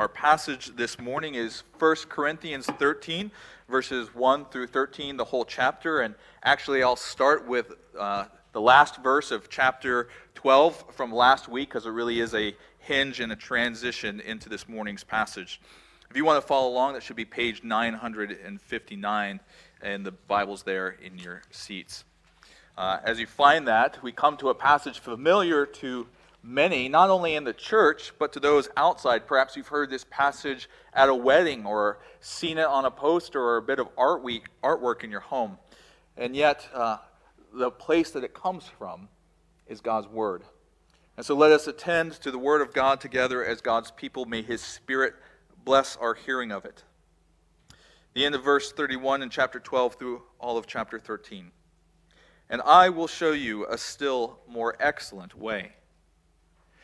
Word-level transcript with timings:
Our 0.00 0.08
passage 0.08 0.74
this 0.76 0.98
morning 0.98 1.34
is 1.34 1.62
1 1.78 1.96
Corinthians 2.08 2.64
13, 2.64 3.30
verses 3.68 4.14
1 4.14 4.46
through 4.46 4.68
13, 4.68 5.18
the 5.18 5.26
whole 5.26 5.44
chapter. 5.44 6.00
And 6.00 6.14
actually, 6.42 6.82
I'll 6.82 6.96
start 6.96 7.46
with 7.46 7.74
uh, 7.98 8.24
the 8.52 8.62
last 8.62 9.02
verse 9.02 9.30
of 9.30 9.50
chapter 9.50 10.08
12 10.36 10.94
from 10.94 11.12
last 11.12 11.50
week 11.50 11.68
because 11.68 11.84
it 11.84 11.90
really 11.90 12.20
is 12.20 12.34
a 12.34 12.56
hinge 12.78 13.20
and 13.20 13.30
a 13.30 13.36
transition 13.36 14.20
into 14.20 14.48
this 14.48 14.66
morning's 14.66 15.04
passage. 15.04 15.60
If 16.08 16.16
you 16.16 16.24
want 16.24 16.40
to 16.40 16.48
follow 16.48 16.70
along, 16.70 16.94
that 16.94 17.02
should 17.02 17.16
be 17.16 17.26
page 17.26 17.62
959, 17.62 19.40
and 19.82 20.06
the 20.06 20.12
Bible's 20.12 20.62
there 20.62 20.96
in 21.02 21.18
your 21.18 21.42
seats. 21.50 22.04
Uh, 22.78 23.00
as 23.04 23.20
you 23.20 23.26
find 23.26 23.68
that, 23.68 24.02
we 24.02 24.12
come 24.12 24.38
to 24.38 24.48
a 24.48 24.54
passage 24.54 24.98
familiar 24.98 25.66
to 25.66 26.06
many, 26.42 26.88
not 26.88 27.10
only 27.10 27.34
in 27.34 27.44
the 27.44 27.52
church, 27.52 28.12
but 28.18 28.32
to 28.32 28.40
those 28.40 28.68
outside. 28.76 29.26
Perhaps 29.26 29.56
you've 29.56 29.68
heard 29.68 29.90
this 29.90 30.04
passage 30.10 30.68
at 30.92 31.08
a 31.08 31.14
wedding 31.14 31.66
or 31.66 31.98
seen 32.20 32.58
it 32.58 32.66
on 32.66 32.84
a 32.84 32.90
poster 32.90 33.40
or 33.40 33.58
a 33.58 33.62
bit 33.62 33.78
of 33.78 33.88
art 33.96 34.22
week, 34.22 34.46
artwork 34.62 35.04
in 35.04 35.10
your 35.10 35.20
home. 35.20 35.58
And 36.16 36.34
yet, 36.34 36.68
uh, 36.74 36.98
the 37.52 37.70
place 37.70 38.10
that 38.12 38.24
it 38.24 38.34
comes 38.34 38.64
from 38.78 39.08
is 39.66 39.80
God's 39.80 40.08
Word. 40.08 40.44
And 41.16 41.26
so 41.26 41.34
let 41.34 41.52
us 41.52 41.66
attend 41.66 42.12
to 42.12 42.30
the 42.30 42.38
Word 42.38 42.62
of 42.62 42.72
God 42.72 43.00
together 43.00 43.44
as 43.44 43.60
God's 43.60 43.90
people. 43.90 44.24
May 44.24 44.42
His 44.42 44.60
Spirit 44.62 45.14
bless 45.64 45.96
our 45.96 46.14
hearing 46.14 46.50
of 46.50 46.64
it. 46.64 46.84
The 48.14 48.24
end 48.24 48.34
of 48.34 48.42
verse 48.42 48.72
31 48.72 49.22
in 49.22 49.30
chapter 49.30 49.60
12 49.60 49.94
through 49.94 50.22
all 50.38 50.56
of 50.56 50.66
chapter 50.66 50.98
13. 50.98 51.52
And 52.48 52.60
I 52.62 52.88
will 52.88 53.06
show 53.06 53.32
you 53.32 53.66
a 53.66 53.78
still 53.78 54.40
more 54.48 54.76
excellent 54.80 55.38
way. 55.38 55.72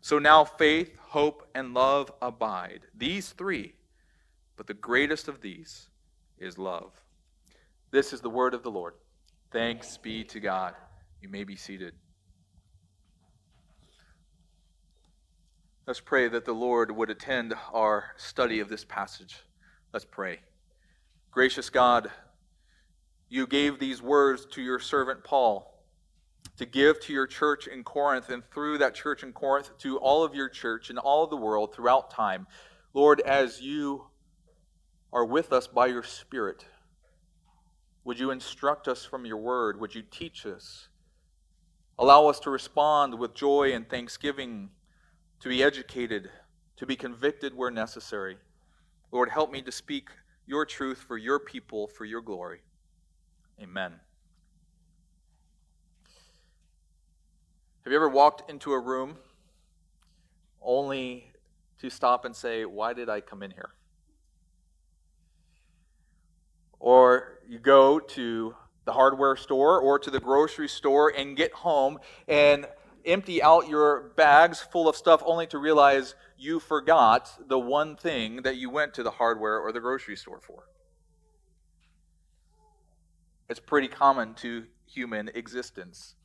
So 0.00 0.18
now 0.18 0.44
faith, 0.44 0.96
hope, 0.98 1.46
and 1.54 1.74
love 1.74 2.10
abide. 2.22 2.80
These 2.96 3.30
three, 3.30 3.74
but 4.56 4.66
the 4.66 4.74
greatest 4.74 5.28
of 5.28 5.40
these 5.40 5.88
is 6.38 6.58
love. 6.58 6.92
This 7.90 8.12
is 8.12 8.20
the 8.20 8.30
word 8.30 8.54
of 8.54 8.62
the 8.62 8.70
Lord. 8.70 8.94
Thanks 9.50 9.98
be 9.98 10.24
to 10.24 10.40
God. 10.40 10.74
You 11.20 11.28
may 11.28 11.44
be 11.44 11.56
seated. 11.56 11.92
Let's 15.86 16.00
pray 16.00 16.28
that 16.28 16.44
the 16.44 16.52
Lord 16.52 16.90
would 16.92 17.10
attend 17.10 17.52
our 17.72 18.12
study 18.16 18.60
of 18.60 18.68
this 18.68 18.84
passage. 18.84 19.36
Let's 19.92 20.04
pray. 20.04 20.38
Gracious 21.32 21.68
God, 21.68 22.10
you 23.28 23.46
gave 23.46 23.78
these 23.78 24.00
words 24.00 24.46
to 24.52 24.62
your 24.62 24.78
servant 24.78 25.24
Paul 25.24 25.69
to 26.56 26.66
give 26.66 27.00
to 27.00 27.12
your 27.12 27.26
church 27.26 27.66
in 27.66 27.82
Corinth 27.82 28.28
and 28.28 28.42
through 28.52 28.78
that 28.78 28.94
church 28.94 29.22
in 29.22 29.32
Corinth 29.32 29.70
to 29.78 29.98
all 29.98 30.22
of 30.22 30.34
your 30.34 30.48
church 30.48 30.90
and 30.90 30.98
all 30.98 31.24
of 31.24 31.30
the 31.30 31.36
world 31.36 31.74
throughout 31.74 32.10
time. 32.10 32.46
Lord, 32.92 33.20
as 33.20 33.62
you 33.62 34.04
are 35.12 35.24
with 35.24 35.52
us 35.52 35.66
by 35.66 35.86
your 35.86 36.02
Spirit, 36.02 36.64
would 38.04 38.18
you 38.18 38.30
instruct 38.30 38.88
us 38.88 39.04
from 39.04 39.24
your 39.24 39.36
word? 39.36 39.80
Would 39.80 39.94
you 39.94 40.02
teach 40.02 40.46
us? 40.46 40.88
Allow 41.98 42.26
us 42.26 42.40
to 42.40 42.50
respond 42.50 43.18
with 43.18 43.34
joy 43.34 43.72
and 43.72 43.88
thanksgiving, 43.88 44.70
to 45.40 45.48
be 45.48 45.62
educated, 45.62 46.30
to 46.76 46.86
be 46.86 46.96
convicted 46.96 47.54
where 47.54 47.70
necessary. 47.70 48.38
Lord, 49.12 49.30
help 49.30 49.52
me 49.52 49.62
to 49.62 49.72
speak 49.72 50.08
your 50.46 50.64
truth 50.64 50.98
for 51.06 51.18
your 51.18 51.38
people, 51.38 51.88
for 51.88 52.04
your 52.04 52.22
glory. 52.22 52.60
Amen. 53.60 54.00
Have 57.84 57.92
you 57.92 57.96
ever 57.96 58.10
walked 58.10 58.50
into 58.50 58.72
a 58.72 58.78
room 58.78 59.16
only 60.60 61.32
to 61.78 61.88
stop 61.88 62.26
and 62.26 62.36
say, 62.36 62.66
Why 62.66 62.92
did 62.92 63.08
I 63.08 63.22
come 63.22 63.42
in 63.42 63.50
here? 63.50 63.70
Or 66.78 67.38
you 67.48 67.58
go 67.58 67.98
to 67.98 68.54
the 68.84 68.92
hardware 68.92 69.34
store 69.34 69.80
or 69.80 69.98
to 69.98 70.10
the 70.10 70.20
grocery 70.20 70.68
store 70.68 71.10
and 71.16 71.36
get 71.36 71.52
home 71.52 71.98
and 72.28 72.66
empty 73.06 73.42
out 73.42 73.66
your 73.66 74.12
bags 74.14 74.60
full 74.60 74.86
of 74.86 74.94
stuff 74.94 75.22
only 75.24 75.46
to 75.46 75.56
realize 75.56 76.14
you 76.36 76.60
forgot 76.60 77.48
the 77.48 77.58
one 77.58 77.96
thing 77.96 78.42
that 78.42 78.56
you 78.56 78.68
went 78.68 78.92
to 78.94 79.02
the 79.02 79.12
hardware 79.12 79.58
or 79.58 79.72
the 79.72 79.80
grocery 79.80 80.16
store 80.16 80.40
for. 80.40 80.68
It's 83.48 83.60
pretty 83.60 83.88
common 83.88 84.34
to 84.34 84.66
human 84.86 85.30
existence 85.34 86.16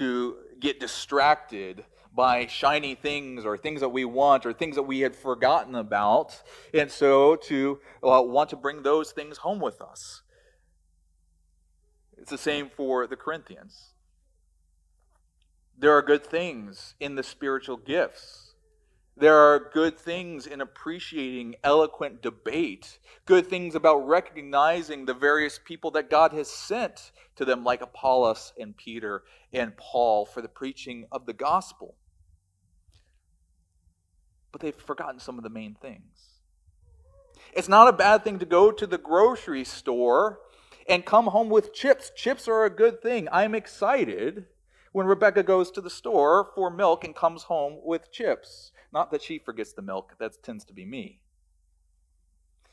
to 0.00 0.36
get 0.58 0.80
distracted 0.80 1.84
by 2.14 2.46
shiny 2.46 2.94
things 2.94 3.44
or 3.44 3.58
things 3.58 3.80
that 3.80 3.90
we 3.90 4.06
want 4.06 4.46
or 4.46 4.52
things 4.54 4.76
that 4.76 4.82
we 4.84 5.00
had 5.00 5.14
forgotten 5.14 5.74
about, 5.74 6.42
and 6.72 6.90
so 6.90 7.36
to 7.36 7.78
uh, 8.02 8.22
want 8.22 8.48
to 8.48 8.56
bring 8.56 8.82
those 8.82 9.12
things 9.12 9.36
home 9.36 9.60
with 9.60 9.82
us. 9.82 10.22
It's 12.16 12.30
the 12.30 12.38
same 12.38 12.70
for 12.70 13.06
the 13.06 13.14
Corinthians. 13.14 13.90
There 15.78 15.92
are 15.92 16.02
good 16.02 16.24
things 16.24 16.94
in 16.98 17.14
the 17.14 17.22
spiritual 17.22 17.76
gifts. 17.76 18.49
There 19.16 19.36
are 19.36 19.70
good 19.72 19.98
things 19.98 20.46
in 20.46 20.60
appreciating 20.60 21.56
eloquent 21.62 22.22
debate, 22.22 22.98
good 23.26 23.46
things 23.46 23.74
about 23.74 24.06
recognizing 24.06 25.04
the 25.04 25.14
various 25.14 25.60
people 25.62 25.90
that 25.92 26.08
God 26.08 26.32
has 26.32 26.48
sent 26.48 27.12
to 27.36 27.44
them, 27.44 27.62
like 27.62 27.82
Apollos 27.82 28.52
and 28.58 28.76
Peter 28.76 29.24
and 29.52 29.76
Paul, 29.76 30.24
for 30.24 30.40
the 30.40 30.48
preaching 30.48 31.06
of 31.12 31.26
the 31.26 31.34
gospel. 31.34 31.96
But 34.52 34.62
they've 34.62 34.74
forgotten 34.74 35.20
some 35.20 35.36
of 35.36 35.44
the 35.44 35.50
main 35.50 35.74
things. 35.74 36.40
It's 37.52 37.68
not 37.68 37.88
a 37.88 37.92
bad 37.92 38.24
thing 38.24 38.38
to 38.38 38.46
go 38.46 38.70
to 38.70 38.86
the 38.86 38.98
grocery 38.98 39.64
store 39.64 40.40
and 40.88 41.04
come 41.04 41.26
home 41.26 41.50
with 41.50 41.74
chips. 41.74 42.10
Chips 42.16 42.48
are 42.48 42.64
a 42.64 42.70
good 42.70 43.02
thing. 43.02 43.28
I'm 43.30 43.54
excited 43.54 44.46
when 44.92 45.06
Rebecca 45.06 45.42
goes 45.42 45.70
to 45.72 45.80
the 45.80 45.90
store 45.90 46.50
for 46.54 46.70
milk 46.70 47.04
and 47.04 47.14
comes 47.14 47.44
home 47.44 47.78
with 47.84 48.10
chips. 48.10 48.72
Not 48.92 49.10
that 49.10 49.22
she 49.22 49.38
forgets 49.38 49.72
the 49.72 49.82
milk, 49.82 50.14
that 50.18 50.42
tends 50.42 50.64
to 50.66 50.72
be 50.72 50.84
me. 50.84 51.20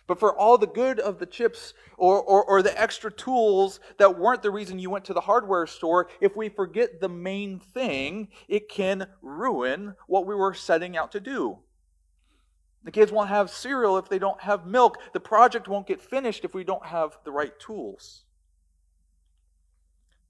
But 0.07 0.19
for 0.19 0.33
all 0.33 0.57
the 0.57 0.67
good 0.67 0.99
of 0.99 1.19
the 1.19 1.25
chips 1.25 1.73
or, 1.97 2.21
or, 2.21 2.43
or, 2.45 2.61
the 2.61 2.79
extra 2.79 3.11
tools 3.11 3.81
that 3.97 4.17
weren't 4.17 4.41
the 4.41 4.51
reason 4.51 4.79
you 4.79 4.89
went 4.89 5.03
to 5.05 5.13
the 5.13 5.21
hardware 5.21 5.67
store, 5.67 6.07
if 6.21 6.35
we 6.37 6.47
forget 6.47 7.01
the 7.01 7.09
main 7.09 7.59
thing, 7.59 8.29
it 8.47 8.69
can 8.69 9.07
ruin 9.21 9.95
what 10.07 10.25
we 10.25 10.33
were 10.33 10.53
setting 10.53 10.95
out 10.95 11.11
to 11.11 11.19
do. 11.19 11.59
The 12.85 12.91
kids 12.91 13.11
won't 13.11 13.27
have 13.27 13.49
cereal 13.49 13.97
if 13.97 14.07
they 14.07 14.17
don't 14.17 14.39
have 14.41 14.65
milk. 14.65 14.97
The 15.11 15.19
project 15.19 15.67
won't 15.67 15.87
get 15.87 15.99
finished 15.99 16.45
if 16.45 16.53
we 16.53 16.63
don't 16.63 16.85
have 16.85 17.17
the 17.25 17.31
right 17.33 17.57
tools. 17.59 18.23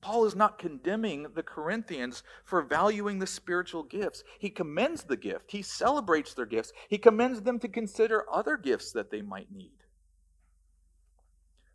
Paul 0.01 0.25
is 0.25 0.35
not 0.35 0.59
condemning 0.59 1.27
the 1.33 1.44
Corinthians 1.44 2.23
for 2.45 2.61
valuing 2.61 3.19
the 3.19 3.27
spiritual 3.27 3.83
gifts. 3.83 4.23
He 4.39 4.49
commends 4.49 5.03
the 5.03 5.17
gift, 5.17 5.51
he 5.51 5.61
celebrates 5.61 6.33
their 6.33 6.45
gifts, 6.45 6.71
he 6.88 6.97
commends 6.97 7.41
them 7.41 7.59
to 7.59 7.67
consider 7.67 8.25
other 8.31 8.57
gifts 8.57 8.91
that 8.91 9.11
they 9.11 9.21
might 9.21 9.51
need. 9.51 9.71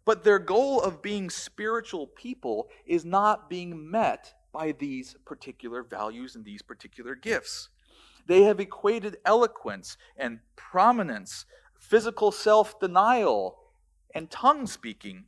But 0.04 0.24
their 0.24 0.38
goal 0.38 0.80
of 0.80 1.02
being 1.02 1.30
spiritual 1.30 2.06
people 2.06 2.68
is 2.86 3.04
not 3.04 3.48
being 3.48 3.90
met 3.90 4.34
by 4.52 4.72
these 4.72 5.16
particular 5.24 5.82
values 5.82 6.34
and 6.34 6.44
these 6.44 6.62
particular 6.62 7.14
gifts. 7.14 7.68
They 8.26 8.42
have 8.42 8.60
equated 8.60 9.16
eloquence 9.24 9.96
and 10.16 10.40
prominence, 10.56 11.46
physical 11.78 12.30
self 12.30 12.78
denial, 12.78 13.58
and 14.14 14.30
tongue 14.30 14.66
speaking 14.66 15.24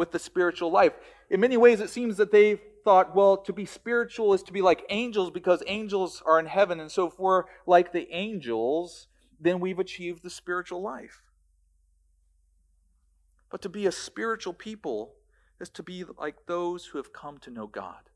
with 0.00 0.10
the 0.10 0.18
spiritual 0.18 0.72
life. 0.72 0.94
In 1.28 1.40
many 1.40 1.56
ways, 1.56 1.80
it 1.80 1.90
seems 1.90 2.16
that 2.16 2.32
they 2.32 2.58
thought, 2.84 3.14
well, 3.14 3.36
to 3.36 3.52
be 3.52 3.66
spiritual 3.66 4.34
is 4.34 4.42
to 4.44 4.52
be 4.52 4.62
like 4.62 4.84
angels 4.88 5.30
because 5.30 5.62
angels 5.66 6.22
are 6.26 6.40
in 6.40 6.46
heaven. 6.46 6.80
And 6.80 6.90
so, 6.90 7.06
if 7.06 7.18
we're 7.18 7.44
like 7.66 7.92
the 7.92 8.10
angels, 8.10 9.06
then 9.38 9.60
we've 9.60 9.78
achieved 9.78 10.22
the 10.22 10.30
spiritual 10.30 10.82
life. 10.82 11.22
But 13.50 13.62
to 13.62 13.68
be 13.68 13.86
a 13.86 13.92
spiritual 13.92 14.54
people 14.54 15.14
is 15.60 15.68
to 15.70 15.82
be 15.82 16.04
like 16.18 16.46
those 16.46 16.86
who 16.86 16.98
have 16.98 17.12
come 17.12 17.38
to 17.38 17.50
know 17.50 17.66
God 17.66 18.10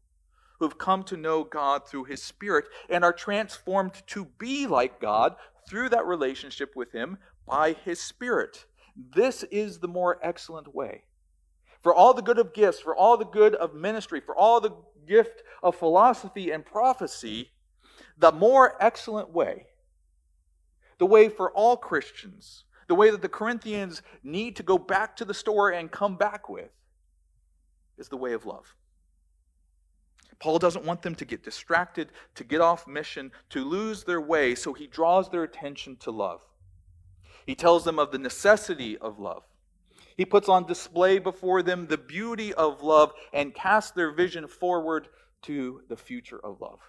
who 0.59 0.65
have 0.65 0.79
come 0.79 1.03
to 1.05 1.17
know 1.17 1.45
God 1.45 1.87
through 1.87 2.05
His 2.05 2.23
Spirit 2.23 2.67
and 2.89 3.05
are 3.05 3.13
transformed 3.13 4.03
to 4.07 4.27
be 4.39 4.67
like 4.67 5.01
God 5.01 5.35
through 5.69 5.89
that 5.91 6.07
relationship 6.07 6.77
with 6.77 6.93
Him 6.93 7.19
by 7.47 7.75
His 7.85 8.01
Spirit. 8.01 8.67
This 8.97 9.43
is 9.45 9.81
the 9.81 9.89
more 9.89 10.19
excellent 10.23 10.75
way. 10.75 11.05
For 11.85 11.95
all 11.95 12.15
the 12.15 12.23
good 12.23 12.39
of 12.39 12.55
gifts, 12.55 12.81
for 12.81 12.97
all 12.97 13.19
the 13.19 13.27
good 13.27 13.55
of 13.55 13.75
ministry, 13.75 14.19
for 14.19 14.35
all 14.35 14.59
the 14.59 14.73
gift 15.07 15.43
of 15.63 15.77
philosophy 15.77 16.51
and 16.51 16.65
prophecy, 16.65 17.51
the 18.17 18.33
more 18.33 18.83
excellent 18.83 19.31
way, 19.31 19.67
the 20.99 21.05
way 21.05 21.29
for 21.29 21.53
all 21.53 21.77
Christians, 21.77 22.65
the 22.89 22.95
way 22.95 23.11
that 23.11 23.21
the 23.21 23.29
Corinthians 23.29 24.01
need 24.23 24.57
to 24.57 24.63
go 24.63 24.79
back 24.79 25.15
to 25.17 25.27
the 25.27 25.35
store 25.35 25.71
and 25.71 25.91
come 25.91 26.17
back 26.17 26.49
with, 26.49 26.71
is 27.99 28.09
the 28.09 28.17
way 28.17 28.33
of 28.33 28.47
love. 28.47 28.75
Paul 30.39 30.59
doesn't 30.59 30.87
want 30.87 31.03
them 31.03 31.15
to 31.17 31.27
get 31.27 31.45
distracted, 31.45 32.09
to 32.35 32.45
get 32.45 32.63
off 32.63 32.87
mission, 32.87 33.31
to 33.51 33.63
lose 33.63 34.05
their 34.05 34.23
way, 34.23 34.55
so 34.55 34.73
he 34.73 34.87
draws 34.87 35.29
their 35.29 35.43
attention 35.43 35.97
to 35.97 36.11
love. 36.11 36.41
He 37.45 37.55
tells 37.55 37.85
them 37.85 37.99
of 37.99 38.11
the 38.11 38.19
necessity 38.19 38.97
of 38.97 39.19
love. 39.19 39.43
He 40.17 40.25
puts 40.25 40.49
on 40.49 40.67
display 40.67 41.19
before 41.19 41.63
them 41.63 41.87
the 41.87 41.99
beauty 41.99 42.55
of 42.55 42.83
love 42.83 43.13
and 43.33 43.55
casts 43.55 43.91
their 43.93 44.13
vision 44.13 44.47
forward 44.47 45.09
to 45.43 45.83
the 45.89 45.97
future 45.97 46.39
of 46.43 46.61
love. 46.61 46.81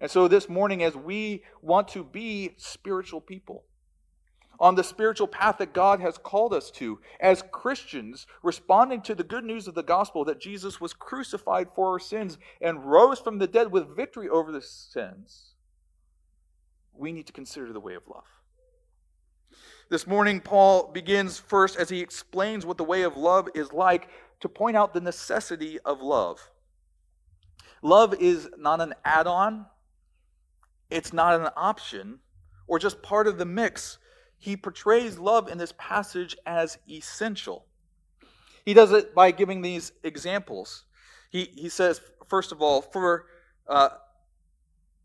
And 0.00 0.10
so 0.10 0.28
this 0.28 0.48
morning, 0.48 0.82
as 0.82 0.94
we 0.94 1.44
want 1.62 1.88
to 1.88 2.04
be 2.04 2.54
spiritual 2.56 3.20
people, 3.20 3.64
on 4.60 4.74
the 4.74 4.84
spiritual 4.84 5.28
path 5.28 5.58
that 5.58 5.72
God 5.72 6.00
has 6.00 6.18
called 6.18 6.52
us 6.52 6.70
to 6.72 6.98
as 7.20 7.44
Christians, 7.52 8.26
responding 8.42 9.02
to 9.02 9.14
the 9.14 9.22
good 9.22 9.44
news 9.44 9.68
of 9.68 9.74
the 9.74 9.82
gospel 9.82 10.24
that 10.24 10.40
Jesus 10.40 10.80
was 10.80 10.92
crucified 10.92 11.68
for 11.74 11.92
our 11.92 12.00
sins 12.00 12.38
and 12.60 12.84
rose 12.84 13.20
from 13.20 13.38
the 13.38 13.46
dead 13.46 13.70
with 13.70 13.96
victory 13.96 14.28
over 14.28 14.50
the 14.50 14.62
sins, 14.62 15.54
we 16.92 17.12
need 17.12 17.26
to 17.26 17.32
consider 17.32 17.72
the 17.72 17.80
way 17.80 17.94
of 17.94 18.02
love. 18.08 18.24
This 19.90 20.06
morning, 20.06 20.40
Paul 20.40 20.90
begins 20.92 21.38
first 21.38 21.78
as 21.78 21.88
he 21.88 22.00
explains 22.00 22.66
what 22.66 22.76
the 22.76 22.84
way 22.84 23.02
of 23.02 23.16
love 23.16 23.48
is 23.54 23.72
like 23.72 24.08
to 24.40 24.48
point 24.48 24.76
out 24.76 24.92
the 24.92 25.00
necessity 25.00 25.78
of 25.80 26.02
love. 26.02 26.50
Love 27.80 28.14
is 28.20 28.50
not 28.58 28.82
an 28.82 28.92
add 29.04 29.26
on, 29.26 29.64
it's 30.90 31.12
not 31.14 31.40
an 31.40 31.48
option 31.56 32.18
or 32.66 32.78
just 32.78 33.00
part 33.02 33.26
of 33.26 33.38
the 33.38 33.46
mix 33.46 33.98
he 34.36 34.56
portrays 34.56 35.18
love 35.18 35.48
in 35.48 35.56
this 35.56 35.72
passage 35.78 36.36
as 36.44 36.76
essential. 36.88 37.64
He 38.66 38.74
does 38.74 38.92
it 38.92 39.14
by 39.14 39.30
giving 39.30 39.62
these 39.62 39.92
examples. 40.04 40.84
He, 41.30 41.50
he 41.54 41.70
says, 41.70 42.00
first 42.28 42.52
of 42.52 42.60
all, 42.60 42.82
for 42.82 43.24
uh, 43.66 43.88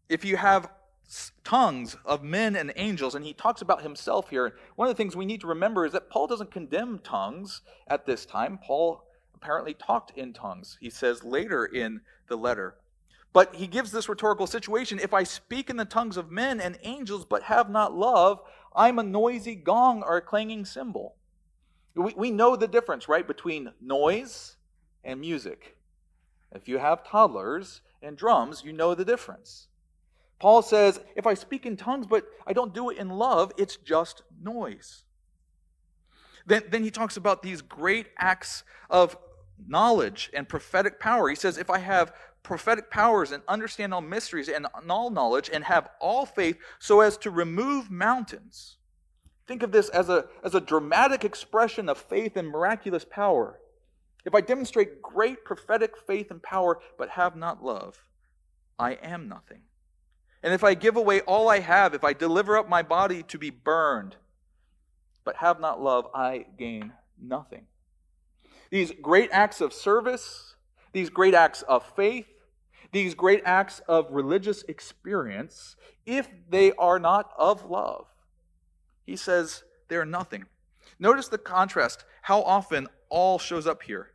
if 0.09 0.25
you 0.25 0.36
have 0.36 0.69
tongues 1.44 1.97
of 2.05 2.23
men 2.23 2.55
and 2.55 2.73
angels, 2.75 3.15
and 3.15 3.25
he 3.25 3.33
talks 3.33 3.61
about 3.61 3.81
himself 3.81 4.29
here. 4.29 4.55
One 4.75 4.88
of 4.88 4.95
the 4.95 4.97
things 4.97 5.15
we 5.15 5.25
need 5.25 5.41
to 5.41 5.47
remember 5.47 5.85
is 5.85 5.94
that 5.94 6.09
Paul 6.09 6.27
doesn't 6.27 6.51
condemn 6.51 7.00
tongues 7.00 7.61
at 7.88 8.05
this 8.05 8.25
time. 8.25 8.59
Paul 8.63 9.05
apparently 9.35 9.73
talked 9.73 10.17
in 10.17 10.33
tongues, 10.33 10.77
he 10.79 10.89
says 10.89 11.23
later 11.23 11.65
in 11.65 12.01
the 12.27 12.38
letter. 12.38 12.75
But 13.33 13.55
he 13.55 13.67
gives 13.67 13.91
this 13.91 14.07
rhetorical 14.07 14.47
situation 14.47 15.00
if 15.00 15.13
I 15.13 15.23
speak 15.23 15.69
in 15.69 15.77
the 15.77 15.85
tongues 15.85 16.17
of 16.17 16.31
men 16.31 16.61
and 16.61 16.77
angels 16.83 17.25
but 17.25 17.44
have 17.44 17.69
not 17.69 17.94
love, 17.94 18.39
I'm 18.75 19.00
a 19.00 19.03
noisy 19.03 19.55
gong 19.55 20.03
or 20.03 20.17
a 20.17 20.21
clanging 20.21 20.65
cymbal. 20.65 21.15
We, 21.95 22.13
we 22.15 22.31
know 22.31 22.55
the 22.55 22.67
difference, 22.67 23.07
right, 23.07 23.27
between 23.27 23.71
noise 23.81 24.57
and 25.03 25.19
music. 25.19 25.77
If 26.51 26.67
you 26.67 26.77
have 26.77 27.03
toddlers 27.03 27.81
and 28.01 28.15
drums, 28.15 28.63
you 28.63 28.71
know 28.71 28.95
the 28.95 29.05
difference. 29.05 29.67
Paul 30.43 30.61
says, 30.61 30.99
if 31.15 31.25
I 31.25 31.35
speak 31.35 31.65
in 31.65 31.77
tongues 31.77 32.05
but 32.05 32.25
I 32.45 32.51
don't 32.51 32.73
do 32.73 32.89
it 32.89 32.97
in 32.97 33.07
love, 33.07 33.53
it's 33.57 33.77
just 33.77 34.23
noise. 34.41 35.03
Then, 36.45 36.63
then 36.69 36.83
he 36.83 36.91
talks 36.91 37.15
about 37.15 37.41
these 37.41 37.61
great 37.61 38.07
acts 38.19 38.65
of 38.89 39.15
knowledge 39.65 40.29
and 40.33 40.49
prophetic 40.49 40.99
power. 40.99 41.29
He 41.29 41.35
says, 41.37 41.57
if 41.57 41.69
I 41.69 41.77
have 41.77 42.11
prophetic 42.43 42.91
powers 42.91 43.31
and 43.31 43.41
understand 43.47 43.93
all 43.93 44.01
mysteries 44.01 44.49
and 44.49 44.67
all 44.89 45.09
knowledge 45.09 45.49
and 45.49 45.63
have 45.63 45.87
all 46.01 46.25
faith 46.25 46.57
so 46.77 46.99
as 46.99 47.15
to 47.19 47.31
remove 47.31 47.89
mountains. 47.89 48.75
Think 49.47 49.63
of 49.63 49.71
this 49.71 49.87
as 49.87 50.09
a, 50.09 50.25
as 50.43 50.55
a 50.55 50.59
dramatic 50.59 51.23
expression 51.23 51.87
of 51.87 51.97
faith 51.97 52.35
and 52.35 52.49
miraculous 52.49 53.05
power. 53.09 53.61
If 54.25 54.35
I 54.35 54.41
demonstrate 54.41 55.01
great 55.01 55.45
prophetic 55.45 55.93
faith 56.05 56.31
and 56.31 56.43
power 56.43 56.81
but 56.97 57.11
have 57.11 57.37
not 57.37 57.63
love, 57.63 58.03
I 58.77 58.95
am 58.95 59.29
nothing. 59.29 59.61
And 60.43 60.53
if 60.53 60.63
I 60.63 60.73
give 60.73 60.97
away 60.97 61.21
all 61.21 61.49
I 61.49 61.59
have, 61.59 61.93
if 61.93 62.03
I 62.03 62.13
deliver 62.13 62.57
up 62.57 62.67
my 62.67 62.83
body 62.83 63.23
to 63.23 63.37
be 63.37 63.49
burned 63.49 64.17
but 65.23 65.38
have 65.38 65.59
not 65.62 65.81
love, 65.81 66.07
I 66.13 66.45
gain 66.57 66.91
nothing. 67.21 67.65
These 68.69 68.91
great 69.01 69.29
acts 69.31 69.62
of 69.62 69.71
service, 69.71 70.55
these 70.91 71.09
great 71.09 71.33
acts 71.33 71.62
of 71.62 71.85
faith, 71.95 72.27
these 72.91 73.15
great 73.15 73.41
acts 73.45 73.81
of 73.88 74.07
religious 74.12 74.63
experience, 74.63 75.77
if 76.05 76.27
they 76.50 76.73
are 76.73 77.00
not 77.00 77.31
of 77.38 77.65
love, 77.69 78.07
he 79.05 79.15
says 79.15 79.63
they're 79.88 80.05
nothing. 80.05 80.45
Notice 81.00 81.29
the 81.29 81.38
contrast, 81.38 82.03
how 82.21 82.41
often 82.41 82.88
all 83.09 83.39
shows 83.39 83.65
up 83.65 83.83
here. 83.83 84.12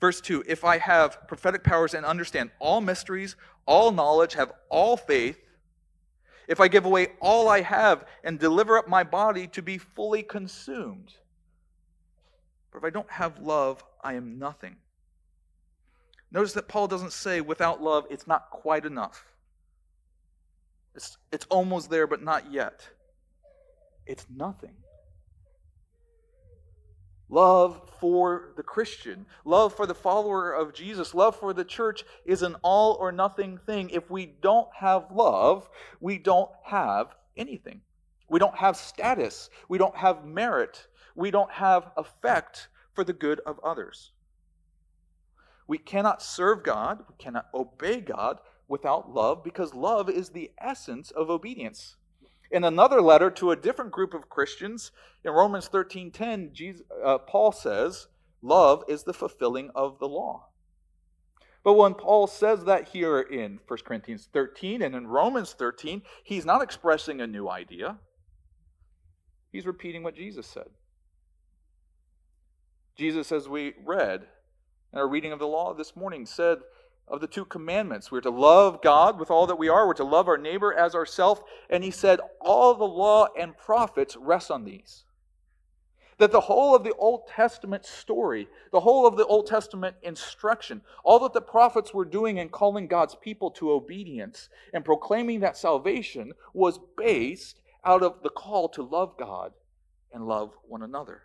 Verse 0.00 0.20
2 0.20 0.44
If 0.46 0.64
I 0.64 0.78
have 0.78 1.28
prophetic 1.28 1.62
powers 1.62 1.94
and 1.94 2.06
understand 2.06 2.50
all 2.58 2.80
mysteries, 2.80 3.36
all 3.66 3.92
knowledge, 3.92 4.34
have 4.34 4.52
all 4.68 4.96
faith, 4.96 5.38
if 6.48 6.58
I 6.60 6.68
give 6.68 6.84
away 6.84 7.08
all 7.20 7.48
I 7.48 7.60
have 7.60 8.04
and 8.24 8.38
deliver 8.38 8.76
up 8.76 8.88
my 8.88 9.04
body 9.04 9.46
to 9.48 9.62
be 9.62 9.78
fully 9.78 10.22
consumed, 10.22 11.12
but 12.72 12.78
if 12.78 12.84
I 12.84 12.90
don't 12.90 13.10
have 13.10 13.38
love, 13.38 13.84
I 14.02 14.14
am 14.14 14.38
nothing. 14.38 14.76
Notice 16.32 16.52
that 16.54 16.68
Paul 16.68 16.88
doesn't 16.88 17.12
say 17.12 17.40
without 17.40 17.82
love, 17.82 18.06
it's 18.10 18.26
not 18.26 18.50
quite 18.50 18.86
enough. 18.86 19.24
It's, 20.94 21.18
it's 21.32 21.46
almost 21.50 21.90
there, 21.90 22.06
but 22.06 22.22
not 22.22 22.52
yet. 22.52 22.88
It's 24.06 24.26
nothing. 24.34 24.74
Love 27.30 27.88
for 28.00 28.52
the 28.56 28.62
Christian, 28.62 29.24
love 29.44 29.72
for 29.72 29.86
the 29.86 29.94
follower 29.94 30.52
of 30.52 30.74
Jesus, 30.74 31.14
love 31.14 31.36
for 31.36 31.52
the 31.52 31.64
church 31.64 32.04
is 32.24 32.42
an 32.42 32.56
all 32.62 32.94
or 32.94 33.12
nothing 33.12 33.56
thing. 33.56 33.88
If 33.90 34.10
we 34.10 34.26
don't 34.26 34.68
have 34.74 35.12
love, 35.12 35.70
we 36.00 36.18
don't 36.18 36.50
have 36.64 37.14
anything. 37.36 37.82
We 38.28 38.40
don't 38.40 38.56
have 38.56 38.76
status. 38.76 39.48
We 39.68 39.78
don't 39.78 39.96
have 39.96 40.24
merit. 40.24 40.88
We 41.14 41.30
don't 41.30 41.50
have 41.52 41.92
effect 41.96 42.68
for 42.94 43.04
the 43.04 43.12
good 43.12 43.40
of 43.46 43.60
others. 43.62 44.10
We 45.68 45.78
cannot 45.78 46.22
serve 46.22 46.64
God, 46.64 47.04
we 47.08 47.14
cannot 47.16 47.46
obey 47.54 48.00
God 48.00 48.40
without 48.66 49.14
love 49.14 49.44
because 49.44 49.72
love 49.72 50.10
is 50.10 50.30
the 50.30 50.50
essence 50.58 51.12
of 51.12 51.30
obedience. 51.30 51.94
In 52.50 52.64
another 52.64 53.00
letter 53.00 53.30
to 53.30 53.52
a 53.52 53.56
different 53.56 53.92
group 53.92 54.12
of 54.12 54.28
Christians, 54.28 54.90
in 55.24 55.32
Romans 55.32 55.68
13:10, 55.68 56.52
Jesus, 56.52 56.84
uh, 57.02 57.18
Paul 57.18 57.52
says, 57.52 58.08
"Love 58.42 58.82
is 58.88 59.04
the 59.04 59.14
fulfilling 59.14 59.70
of 59.70 59.98
the 59.98 60.08
law." 60.08 60.48
But 61.62 61.74
when 61.74 61.94
Paul 61.94 62.26
says 62.26 62.64
that 62.64 62.88
here 62.88 63.20
in 63.20 63.60
1 63.66 63.84
Corinthians 63.84 64.26
13 64.32 64.82
and 64.82 64.94
in 64.94 65.06
Romans 65.06 65.52
13, 65.52 66.02
he's 66.24 66.46
not 66.46 66.62
expressing 66.62 67.20
a 67.20 67.26
new 67.26 67.48
idea. 67.48 68.00
He's 69.52 69.66
repeating 69.66 70.02
what 70.02 70.14
Jesus 70.14 70.46
said. 70.46 70.70
Jesus, 72.96 73.30
as 73.30 73.48
we 73.48 73.74
read 73.84 74.28
in 74.92 74.98
our 74.98 75.08
reading 75.08 75.32
of 75.32 75.38
the 75.38 75.46
law 75.46 75.74
this 75.74 75.94
morning, 75.94 76.26
said 76.26 76.58
of 77.10 77.20
the 77.20 77.26
two 77.26 77.44
commandments, 77.44 78.10
we're 78.10 78.20
to 78.20 78.30
love 78.30 78.80
God 78.82 79.18
with 79.18 79.30
all 79.30 79.46
that 79.48 79.58
we 79.58 79.68
are, 79.68 79.86
we're 79.86 79.94
to 79.94 80.04
love 80.04 80.28
our 80.28 80.38
neighbor 80.38 80.72
as 80.72 80.94
ourselves. 80.94 81.40
And 81.68 81.82
he 81.82 81.90
said, 81.90 82.20
all 82.40 82.74
the 82.74 82.84
law 82.84 83.28
and 83.38 83.56
prophets 83.56 84.16
rest 84.16 84.50
on 84.50 84.64
these. 84.64 85.04
That 86.18 86.32
the 86.32 86.40
whole 86.40 86.76
of 86.76 86.84
the 86.84 86.94
Old 86.94 87.26
Testament 87.26 87.84
story, 87.84 88.46
the 88.72 88.80
whole 88.80 89.06
of 89.06 89.16
the 89.16 89.26
Old 89.26 89.46
Testament 89.46 89.96
instruction, 90.02 90.82
all 91.02 91.18
that 91.20 91.32
the 91.32 91.40
prophets 91.40 91.92
were 91.92 92.04
doing 92.04 92.36
in 92.36 92.50
calling 92.50 92.86
God's 92.86 93.16
people 93.16 93.50
to 93.52 93.72
obedience 93.72 94.48
and 94.72 94.84
proclaiming 94.84 95.40
that 95.40 95.56
salvation 95.56 96.32
was 96.52 96.78
based 96.96 97.60
out 97.84 98.02
of 98.02 98.22
the 98.22 98.30
call 98.30 98.68
to 98.68 98.82
love 98.82 99.16
God 99.18 99.52
and 100.12 100.26
love 100.26 100.52
one 100.68 100.82
another. 100.82 101.22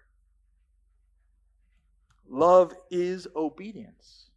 Love 2.28 2.74
is 2.90 3.28
obedience. 3.36 4.30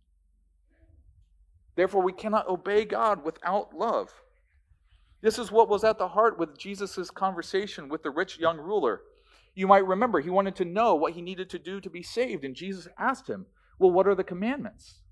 Therefore, 1.78 2.02
we 2.02 2.12
cannot 2.12 2.48
obey 2.48 2.84
God 2.84 3.24
without 3.24 3.72
love. 3.72 4.10
This 5.20 5.38
is 5.38 5.52
what 5.52 5.68
was 5.68 5.84
at 5.84 5.96
the 5.96 6.08
heart 6.08 6.36
with 6.36 6.58
Jesus' 6.58 7.08
conversation 7.08 7.88
with 7.88 8.02
the 8.02 8.10
rich 8.10 8.36
young 8.36 8.58
ruler. 8.58 9.02
You 9.54 9.68
might 9.68 9.86
remember 9.86 10.18
he 10.18 10.28
wanted 10.28 10.56
to 10.56 10.64
know 10.64 10.96
what 10.96 11.12
he 11.12 11.22
needed 11.22 11.48
to 11.50 11.58
do 11.60 11.80
to 11.80 11.88
be 11.88 12.02
saved, 12.02 12.44
and 12.44 12.56
Jesus 12.56 12.88
asked 12.98 13.30
him, 13.30 13.46
Well, 13.78 13.92
what 13.92 14.08
are 14.08 14.16
the 14.16 14.24
commandments? 14.24 15.02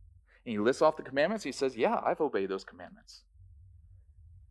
And 0.45 0.51
he 0.51 0.59
lists 0.59 0.83
off 0.83 0.97
the 0.97 1.05
commandments. 1.05 1.45
He 1.45 1.53
says, 1.53 1.77
Yeah, 1.77 2.01
I've 2.05 2.21
obeyed 2.21 2.49
those 2.49 2.65
commandments. 2.65 3.23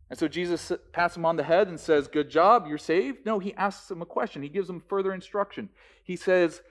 And 0.08 0.18
so 0.18 0.26
Jesus 0.26 0.72
pats 0.94 1.18
him 1.18 1.26
on 1.26 1.36
the 1.36 1.42
head 1.42 1.68
and 1.68 1.78
says, 1.78 2.08
Good 2.08 2.30
job, 2.30 2.66
you're 2.66 2.78
saved. 2.78 3.26
No, 3.26 3.40
he 3.40 3.52
asks 3.56 3.90
him 3.90 4.00
a 4.00 4.06
question. 4.06 4.42
He 4.42 4.48
gives 4.48 4.70
him 4.70 4.82
further 4.88 5.12
instruction. 5.12 5.68
He 6.02 6.16
says, 6.16 6.62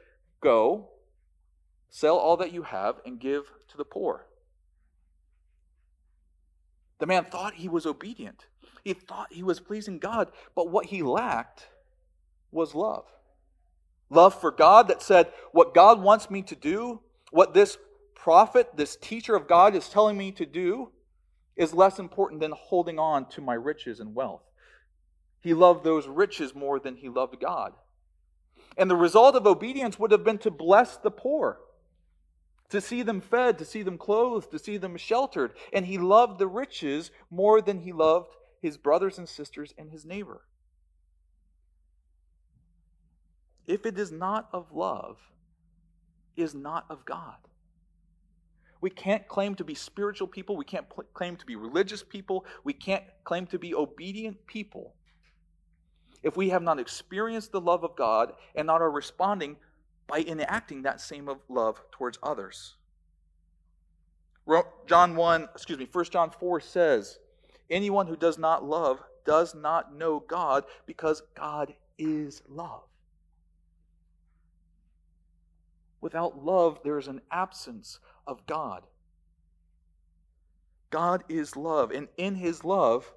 Go, 0.42 0.90
sell 1.92 2.18
all 2.18 2.36
that 2.38 2.52
you 2.52 2.64
have, 2.64 2.96
and 3.06 3.20
give 3.20 3.52
to 3.68 3.78
the 3.78 3.86
poor. 3.86 4.26
The 7.00 7.06
man 7.06 7.26
thought 7.26 7.56
he 7.56 7.70
was 7.70 7.86
obedient, 7.86 8.46
he 8.84 8.94
thought 8.94 9.34
he 9.34 9.44
was 9.44 9.60
pleasing 9.60 10.00
God, 10.00 10.32
but 10.56 10.70
what 10.70 10.88
he 10.88 11.04
lacked 11.04 11.68
was 12.52 12.76
love. 12.76 13.06
Love 14.10 14.40
for 14.40 14.52
God 14.52 14.88
that 14.88 15.02
said, 15.02 15.32
What 15.52 15.74
God 15.74 16.02
wants 16.02 16.30
me 16.30 16.42
to 16.44 16.56
do, 16.56 17.02
what 17.32 17.54
this 17.54 17.78
prophet, 18.14 18.70
this 18.76 18.96
teacher 18.96 19.36
of 19.36 19.48
God 19.48 19.76
is 19.76 19.90
telling 19.90 20.18
me 20.18 20.32
to 20.34 20.46
do, 20.46 20.92
is 21.56 21.74
less 21.74 22.00
important 22.00 22.42
than 22.42 22.52
holding 22.52 23.00
on 23.00 23.28
to 23.30 23.42
my 23.42 23.54
riches 23.54 24.00
and 24.00 24.14
wealth. 24.14 24.44
He 25.42 25.54
loved 25.54 25.84
those 25.84 26.08
riches 26.08 26.56
more 26.56 26.80
than 26.80 26.96
he 26.96 27.10
loved 27.10 27.40
God. 27.40 27.74
And 28.78 28.90
the 28.90 28.96
result 28.96 29.36
of 29.36 29.48
obedience 29.48 29.98
would 30.00 30.12
have 30.12 30.24
been 30.24 30.40
to 30.40 30.52
bless 30.52 30.98
the 30.98 31.12
poor, 31.12 31.60
to 32.70 32.82
see 32.82 33.04
them 33.04 33.22
fed, 33.22 33.58
to 33.60 33.66
see 33.66 33.84
them 33.84 33.98
clothed, 33.98 34.52
to 34.52 34.60
see 34.60 34.78
them 34.78 34.98
sheltered. 34.98 35.54
And 35.72 35.86
he 35.86 35.98
loved 35.98 36.40
the 36.40 36.48
riches 36.48 37.12
more 37.30 37.62
than 37.62 37.80
he 37.80 37.92
loved 37.92 38.36
his 38.62 38.78
brothers 38.78 39.18
and 39.18 39.30
sisters 39.30 39.74
and 39.78 39.92
his 39.92 40.06
neighbor. 40.06 40.42
if 43.68 43.86
it 43.86 43.98
is 43.98 44.12
not 44.12 44.48
of 44.54 44.72
love, 44.72 45.18
is 46.36 46.54
not 46.54 46.86
of 46.90 47.06
God. 47.06 47.36
We 48.82 48.90
can't 48.90 49.28
claim 49.28 49.56
to 49.56 49.64
be 49.64 49.74
spiritual 49.74 50.28
people. 50.28 50.56
We 50.58 50.66
can't 50.66 50.88
pl- 50.90 51.06
claim 51.14 51.38
to 51.38 51.46
be 51.46 51.56
religious 51.56 52.04
people. 52.04 52.46
We 52.64 52.74
can't 52.74 53.04
claim 53.24 53.48
to 53.48 53.58
be 53.58 53.74
obedient 53.74 54.46
people 54.46 54.94
if 56.22 56.36
we 56.36 56.50
have 56.50 56.62
not 56.62 56.80
experienced 56.80 57.52
the 57.52 57.62
love 57.62 57.84
of 57.84 57.96
God 57.96 58.34
and 58.56 58.68
not 58.68 58.82
are 58.82 58.92
responding 58.92 59.58
by 60.08 60.20
enacting 60.20 60.84
that 60.84 61.02
same 61.02 61.28
of 61.28 61.40
love 61.50 61.82
towards 61.92 62.18
others. 62.22 62.76
John 64.86 65.16
1, 65.16 65.50
excuse 65.56 65.80
me, 65.80 65.88
1 65.92 66.06
John 66.06 66.30
4 66.30 66.60
says, 66.60 67.20
Anyone 67.70 68.08
who 68.08 68.16
does 68.16 68.38
not 68.38 68.64
love 68.64 69.02
does 69.26 69.56
not 69.56 69.96
know 69.96 70.20
God 70.20 70.66
because 70.86 71.24
God 71.36 71.74
is 71.98 72.44
love. 72.48 72.84
Without 76.02 76.46
love, 76.46 76.80
there 76.84 77.00
is 77.00 77.08
an 77.08 77.22
absence 77.32 78.00
of 78.28 78.46
God. 78.46 78.84
God 80.92 81.24
is 81.28 81.56
love, 81.56 81.92
and 81.92 82.08
in 82.18 82.36
his 82.36 82.64
love, 82.64 83.12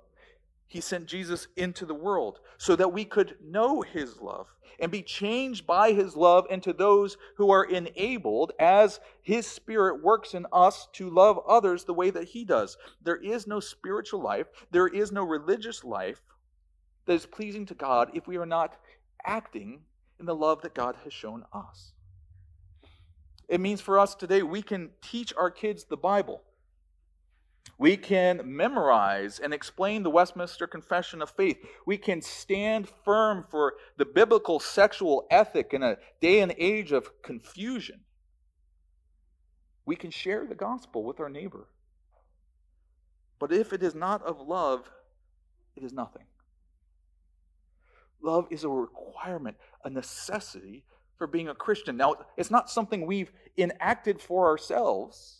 he 0.69 0.81
sent 0.81 1.07
Jesus 1.07 1.49
into 1.57 1.87
the 1.87 1.95
world 1.95 2.41
so 2.59 2.77
that 2.77 2.93
we 2.93 3.05
could 3.05 3.37
know 3.43 3.81
his 3.81 4.21
love 4.21 4.49
and 4.79 4.93
be 4.93 5.03
changed 5.03 5.67
by 5.67 5.93
his 5.93 6.15
love 6.15 6.47
into 6.51 6.73
those 6.73 7.17
who 7.37 7.51
are 7.51 7.65
enabled 7.65 8.53
as 8.61 9.01
his 9.23 9.47
spirit 9.47 10.03
works 10.03 10.35
in 10.35 10.47
us 10.53 10.87
to 10.93 11.11
love 11.11 11.41
others 11.49 11.85
the 11.85 11.95
way 11.95 12.11
that 12.11 12.29
he 12.29 12.45
does. 12.45 12.77
There 13.03 13.17
is 13.17 13.47
no 13.47 13.61
spiritual 13.61 14.23
life, 14.23 14.47
there 14.71 14.87
is 14.87 15.11
no 15.11 15.25
religious 15.25 15.83
life 15.83 16.21
that 17.07 17.15
is 17.15 17.27
pleasing 17.27 17.67
to 17.67 17.75
God 17.75 18.11
if 18.15 18.29
we 18.29 18.37
are 18.37 18.47
not 18.47 18.77
acting 19.25 19.81
in 20.21 20.27
the 20.27 20.35
love 20.35 20.63
that 20.63 20.75
God 20.75 20.97
has 21.03 21.13
shown 21.13 21.45
us. 21.53 21.93
It 23.49 23.61
means 23.61 23.81
for 23.81 23.99
us 23.99 24.15
today, 24.15 24.43
we 24.43 24.61
can 24.61 24.91
teach 25.01 25.33
our 25.37 25.51
kids 25.51 25.85
the 25.85 25.97
Bible. 25.97 26.43
We 27.77 27.97
can 27.97 28.41
memorize 28.45 29.39
and 29.39 29.53
explain 29.53 30.03
the 30.03 30.11
Westminster 30.11 30.67
Confession 30.67 31.21
of 31.23 31.31
Faith. 31.31 31.59
We 31.87 31.99
can 31.99 32.23
stand 32.23 32.89
firm 33.05 33.45
for 33.51 33.75
the 33.97 34.05
biblical 34.05 34.61
sexual 34.61 35.27
ethic 35.31 35.75
in 35.75 35.83
a 35.83 35.97
day 36.21 36.41
and 36.41 36.55
age 36.59 36.93
of 36.93 37.23
confusion. 37.23 38.01
We 39.85 39.97
can 39.97 40.11
share 40.11 40.47
the 40.47 40.55
gospel 40.55 41.05
with 41.05 41.21
our 41.21 41.29
neighbor. 41.29 41.69
But 43.39 43.53
if 43.53 43.73
it 43.73 43.83
is 43.83 43.95
not 43.95 44.23
of 44.23 44.41
love, 44.41 44.91
it 45.77 45.85
is 45.85 45.93
nothing. 45.93 46.25
Love 48.21 48.49
is 48.51 48.65
a 48.65 48.69
requirement, 48.69 49.57
a 49.85 49.91
necessity 49.91 50.85
for 51.17 51.27
being 51.27 51.49
a 51.49 51.55
Christian. 51.55 51.97
Now, 51.97 52.17
it's 52.37 52.51
not 52.51 52.71
something 52.71 53.07
we've 53.07 53.33
enacted 53.57 54.21
for 54.21 54.47
ourselves. 54.49 55.38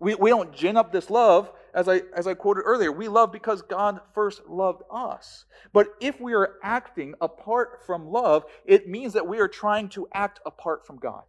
We, 0.00 0.14
we 0.14 0.30
don't 0.30 0.52
gin 0.52 0.76
up 0.76 0.92
this 0.92 1.08
love, 1.08 1.52
as 1.72 1.88
I, 1.88 2.02
as 2.16 2.26
I 2.26 2.34
quoted 2.34 2.62
earlier. 2.62 2.90
We 2.90 3.08
love 3.08 3.32
because 3.32 3.62
God 3.62 4.00
first 4.12 4.42
loved 4.48 4.82
us. 4.90 5.44
But 5.72 5.88
if 6.00 6.20
we 6.20 6.34
are 6.34 6.54
acting 6.62 7.14
apart 7.20 7.84
from 7.86 8.08
love, 8.08 8.44
it 8.64 8.88
means 8.88 9.12
that 9.12 9.26
we 9.26 9.38
are 9.38 9.48
trying 9.48 9.88
to 9.90 10.08
act 10.12 10.40
apart 10.44 10.86
from 10.86 10.98
God. 10.98 11.22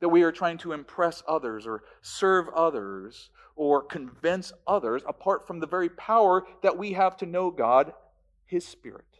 That 0.00 0.08
we 0.08 0.22
are 0.22 0.32
trying 0.32 0.58
to 0.58 0.72
impress 0.72 1.22
others 1.28 1.66
or 1.66 1.84
serve 2.00 2.48
others 2.54 3.30
or 3.54 3.82
convince 3.82 4.52
others 4.66 5.02
apart 5.06 5.46
from 5.46 5.60
the 5.60 5.66
very 5.66 5.90
power 5.90 6.44
that 6.62 6.76
we 6.76 6.94
have 6.94 7.16
to 7.18 7.26
know 7.26 7.50
God, 7.50 7.92
His 8.46 8.66
Spirit. 8.66 9.11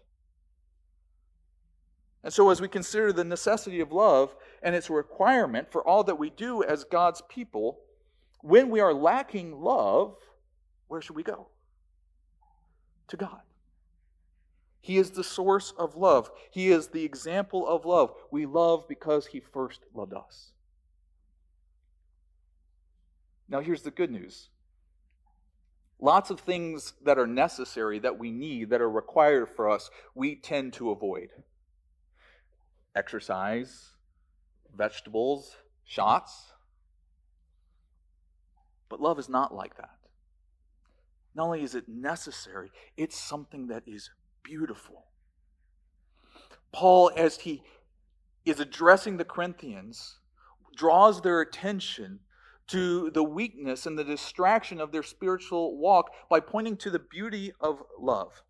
And 2.24 2.32
so, 2.32 2.50
as 2.50 2.60
we 2.60 2.68
consider 2.68 3.12
the 3.12 3.24
necessity 3.24 3.80
of 3.80 3.92
love 3.92 4.34
and 4.62 4.74
its 4.74 4.88
requirement 4.88 5.72
for 5.72 5.86
all 5.86 6.04
that 6.04 6.18
we 6.18 6.30
do 6.30 6.62
as 6.62 6.84
God's 6.84 7.22
people, 7.28 7.80
when 8.42 8.70
we 8.70 8.80
are 8.80 8.94
lacking 8.94 9.60
love, 9.60 10.16
where 10.86 11.00
should 11.00 11.16
we 11.16 11.24
go? 11.24 11.48
To 13.08 13.16
God. 13.16 13.40
He 14.80 14.98
is 14.98 15.12
the 15.12 15.24
source 15.24 15.72
of 15.78 15.96
love, 15.96 16.30
He 16.50 16.68
is 16.68 16.88
the 16.88 17.04
example 17.04 17.66
of 17.66 17.84
love. 17.84 18.12
We 18.30 18.46
love 18.46 18.86
because 18.88 19.26
He 19.26 19.40
first 19.40 19.80
loved 19.94 20.14
us. 20.14 20.52
Now, 23.48 23.60
here's 23.60 23.82
the 23.82 23.90
good 23.90 24.10
news 24.10 24.48
lots 25.98 26.30
of 26.30 26.40
things 26.40 26.94
that 27.04 27.18
are 27.18 27.26
necessary, 27.26 27.98
that 28.00 28.18
we 28.18 28.30
need, 28.32 28.70
that 28.70 28.80
are 28.80 28.90
required 28.90 29.48
for 29.48 29.70
us, 29.70 29.88
we 30.14 30.34
tend 30.34 30.72
to 30.74 30.90
avoid 30.90 31.30
exercise, 32.94 33.92
vegetables, 34.76 35.56
shots. 35.84 36.52
But 38.88 39.00
love 39.00 39.18
is 39.18 39.28
not 39.28 39.54
like 39.54 39.76
that. 39.76 39.96
Not 41.34 41.46
only 41.46 41.62
is 41.62 41.74
it 41.74 41.88
necessary, 41.88 42.70
it's 42.96 43.18
something 43.18 43.68
that 43.68 43.84
is 43.86 44.10
beautiful. 44.42 45.06
Paul, 46.72 47.10
as 47.16 47.38
he 47.38 47.62
is 48.44 48.60
addressing 48.60 49.16
the 49.16 49.24
Corinthians, 49.24 50.18
draws 50.76 51.22
their 51.22 51.40
attention 51.40 52.20
to 52.68 53.10
the 53.10 53.22
weakness 53.22 53.86
and 53.86 53.98
the 53.98 54.04
distraction 54.04 54.80
of 54.80 54.92
their 54.92 55.02
spiritual 55.02 55.78
walk 55.78 56.10
by 56.30 56.40
pointing 56.40 56.76
to 56.78 56.90
the 56.90 56.98
beauty 56.98 57.52
of 57.60 57.82
love. 57.98 58.42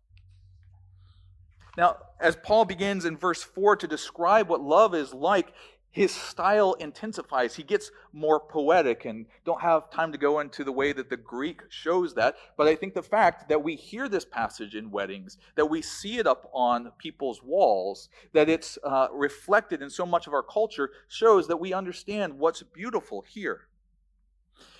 Now, 1.77 1.97
as 2.19 2.35
Paul 2.35 2.65
begins 2.65 3.05
in 3.05 3.17
verse 3.17 3.43
4 3.43 3.77
to 3.77 3.87
describe 3.87 4.47
what 4.47 4.61
love 4.61 4.93
is 4.93 5.13
like, 5.13 5.53
his 5.93 6.11
style 6.11 6.73
intensifies. 6.73 7.55
He 7.55 7.61
gets 7.61 7.91
more 8.11 8.39
poetic, 8.39 9.05
and 9.05 9.27
don't 9.45 9.61
have 9.61 9.91
time 9.91 10.11
to 10.11 10.17
go 10.17 10.39
into 10.39 10.63
the 10.63 10.71
way 10.71 10.91
that 10.91 11.11
the 11.11 11.17
Greek 11.17 11.61
shows 11.69 12.15
that. 12.15 12.35
But 12.57 12.67
I 12.67 12.75
think 12.75 12.95
the 12.95 13.03
fact 13.03 13.47
that 13.49 13.63
we 13.63 13.75
hear 13.75 14.09
this 14.09 14.25
passage 14.25 14.73
in 14.73 14.89
weddings, 14.89 15.37
that 15.55 15.69
we 15.69 15.83
see 15.83 16.17
it 16.17 16.25
up 16.25 16.49
on 16.51 16.91
people's 16.97 17.43
walls, 17.43 18.09
that 18.33 18.49
it's 18.49 18.79
uh, 18.83 19.07
reflected 19.13 19.83
in 19.83 19.89
so 19.91 20.03
much 20.03 20.25
of 20.25 20.33
our 20.33 20.41
culture, 20.41 20.89
shows 21.07 21.47
that 21.47 21.57
we 21.57 21.73
understand 21.73 22.39
what's 22.39 22.63
beautiful 22.63 23.23
here. 23.29 23.67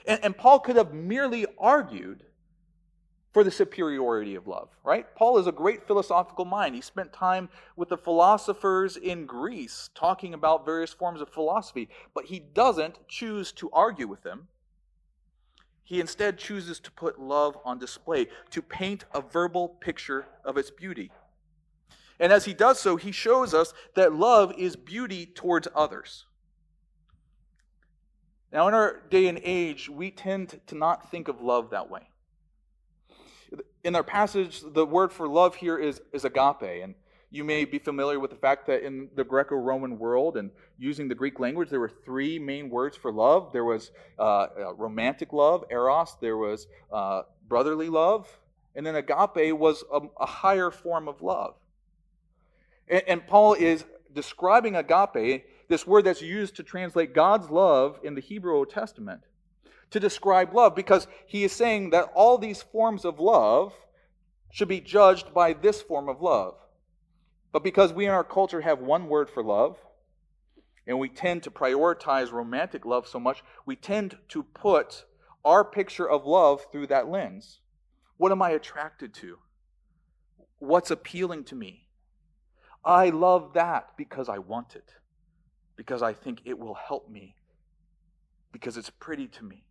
And, 0.08 0.20
and 0.24 0.36
Paul 0.36 0.62
could 0.62 0.78
have 0.78 0.96
merely 0.96 1.46
argued 1.60 2.24
for 3.34 3.44
the 3.44 3.52
superiority 3.52 4.36
of 4.36 4.48
love, 4.48 4.70
right? 4.84 5.08
Paul 5.16 5.40
is 5.40 5.48
a 5.48 5.52
great 5.52 5.88
philosophical 5.88 6.46
mind. 6.46 6.76
He 6.76 6.82
spent 6.82 7.12
time 7.12 7.50
with 7.76 7.90
the 7.90 7.98
philosophers 7.98 8.96
in 8.96 9.26
Greece 9.26 9.90
talking 9.96 10.36
about 10.36 10.66
various 10.66 10.94
forms 10.94 11.20
of 11.20 11.30
philosophy, 11.30 11.90
but 12.14 12.26
he 12.26 12.40
doesn't 12.40 13.08
choose 13.08 13.52
to 13.54 13.72
argue 13.72 14.08
with 14.08 14.22
them. 14.22 14.48
He 15.84 16.00
instead 16.00 16.38
chooses 16.38 16.80
to 16.82 16.92
put 16.92 17.20
love 17.20 17.58
on 17.66 17.80
display, 17.80 18.28
to 18.52 18.62
paint 18.62 19.06
a 19.14 19.22
verbal 19.22 19.68
picture 19.68 20.28
of 20.46 20.56
its 20.56 20.70
beauty. 20.70 21.12
And 22.20 22.32
as 22.32 22.46
he 22.46 22.54
does 22.54 22.80
so, 22.80 22.98
he 22.98 23.12
shows 23.12 23.54
us 23.54 23.74
that 23.96 24.14
love 24.14 24.54
is 24.58 24.76
beauty 24.76 25.26
towards 25.26 25.68
others. 25.76 26.26
Now, 28.52 28.68
in 28.68 28.76
our 28.76 29.02
day 29.10 29.28
and 29.28 29.42
age, 29.44 29.90
we 29.90 30.12
tend 30.12 30.62
to 30.68 30.76
not 30.76 31.10
think 31.10 31.28
of 31.28 31.42
love 31.42 31.72
that 31.72 31.90
way 31.90 32.04
in 33.84 33.96
our 33.96 34.04
passage, 34.04 34.64
the 34.66 34.86
word 34.86 35.12
for 35.12 35.28
love 35.28 35.56
here 35.56 35.78
is, 35.78 36.02
is 36.14 36.26
agape. 36.26 36.84
And 36.84 36.96
you 37.30 37.44
may 37.44 37.66
be 37.66 37.80
familiar 37.80 38.20
with 38.20 38.30
the 38.30 38.38
fact 38.38 38.68
that 38.68 38.84
in 38.84 39.10
the 39.16 39.24
Greco 39.24 39.56
Roman 39.56 39.98
world 39.98 40.38
and 40.38 40.52
using 40.78 41.08
the 41.08 41.16
Greek 41.16 41.40
language, 41.40 41.70
there 41.70 41.80
were 41.80 41.92
three 42.06 42.38
main 42.40 42.70
words 42.70 42.96
for 42.96 43.12
love 43.12 43.52
there 43.52 43.66
was 43.66 43.92
uh, 44.20 44.48
romantic 44.78 45.34
love, 45.34 45.66
eros, 45.72 46.16
there 46.22 46.38
was 46.38 46.68
uh, 46.92 47.24
brotherly 47.48 47.90
love, 47.90 48.28
and 48.76 48.86
then 48.86 48.96
agape 48.96 49.58
was 49.58 49.84
a, 49.92 50.02
a 50.20 50.26
higher 50.26 50.72
form 50.72 51.08
of 51.08 51.22
love. 51.22 51.56
And, 52.88 53.04
and 53.08 53.28
Paul 53.28 53.56
is 53.56 53.84
describing 54.14 54.76
agape, 54.76 55.46
this 55.68 55.88
word 55.88 56.06
that's 56.06 56.22
used 56.22 56.56
to 56.58 56.64
translate 56.64 57.16
God's 57.16 57.50
love 57.50 58.00
in 58.04 58.14
the 58.14 58.22
Hebrew 58.22 58.56
Old 58.56 58.70
Testament 58.70 59.22
to 59.94 60.00
describe 60.00 60.56
love 60.56 60.76
because 60.76 61.08
he 61.28 61.44
is 61.44 61.52
saying 61.52 61.92
that 61.92 62.12
all 62.16 62.40
these 62.40 62.64
forms 62.64 63.06
of 63.06 63.20
love 63.20 63.74
should 64.52 64.68
be 64.68 64.82
judged 64.82 65.36
by 65.36 65.54
this 65.54 65.84
form 65.84 66.10
of 66.10 66.20
love. 66.20 66.56
But 67.52 67.64
because 67.64 67.94
we 67.94 68.06
in 68.06 68.12
our 68.12 68.24
culture 68.24 68.62
have 68.62 68.80
one 68.80 69.08
word 69.08 69.30
for 69.30 69.44
love, 69.44 69.78
and 70.88 70.98
we 70.98 71.10
tend 71.10 71.44
to 71.44 71.52
prioritize 71.52 72.32
romantic 72.32 72.86
love 72.86 73.08
so 73.08 73.20
much, 73.20 73.44
we 73.68 73.76
tend 73.76 74.18
to 74.30 74.42
put 74.42 75.06
our 75.46 75.64
picture 75.64 76.10
of 76.10 76.26
love 76.26 76.66
through 76.72 76.88
that 76.88 77.08
lens. 77.08 77.60
What 78.18 78.32
am 78.32 78.42
I 78.42 78.50
attracted 78.50 79.14
to? 79.16 79.38
What's 80.58 80.90
appealing 80.90 81.44
to 81.46 81.56
me? 81.56 81.88
I 82.84 83.12
love 83.12 83.54
that 83.54 83.90
because 83.96 84.28
I 84.28 84.40
want 84.40 84.76
it, 84.76 84.96
because 85.76 86.02
I 86.02 86.14
think 86.14 86.42
it 86.46 86.58
will 86.58 86.74
help 86.74 87.12
me, 87.12 87.36
because 88.52 88.76
it's 88.76 88.90
pretty 88.90 89.28
to 89.28 89.44
me. 89.44 89.66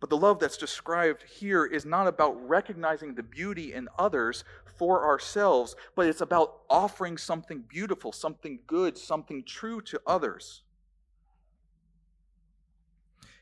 But 0.00 0.10
the 0.10 0.16
love 0.16 0.38
that's 0.38 0.56
described 0.56 1.24
here 1.24 1.64
is 1.64 1.84
not 1.84 2.06
about 2.06 2.48
recognizing 2.48 3.14
the 3.14 3.22
beauty 3.22 3.72
in 3.72 3.88
others 3.98 4.44
for 4.76 5.04
ourselves, 5.04 5.74
but 5.96 6.06
it's 6.06 6.20
about 6.20 6.60
offering 6.70 7.16
something 7.16 7.64
beautiful, 7.68 8.12
something 8.12 8.60
good, 8.66 8.96
something 8.96 9.42
true 9.42 9.80
to 9.82 10.00
others. 10.06 10.62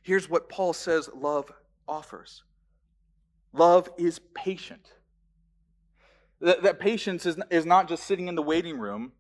Here's 0.03 0.31
what 0.31 0.49
Paul 0.49 0.73
says 0.73 1.11
love 1.15 1.53
offers 1.87 2.43
love 3.53 3.89
is 3.99 4.21
patient. 4.35 4.93
That, 6.41 6.63
that 6.63 6.79
patience 6.79 7.25
is, 7.27 7.39
is 7.51 7.65
not 7.65 7.89
just 7.89 8.05
sitting 8.05 8.29
in 8.29 8.35
the 8.35 8.43
waiting 8.43 8.79
room 8.79 9.13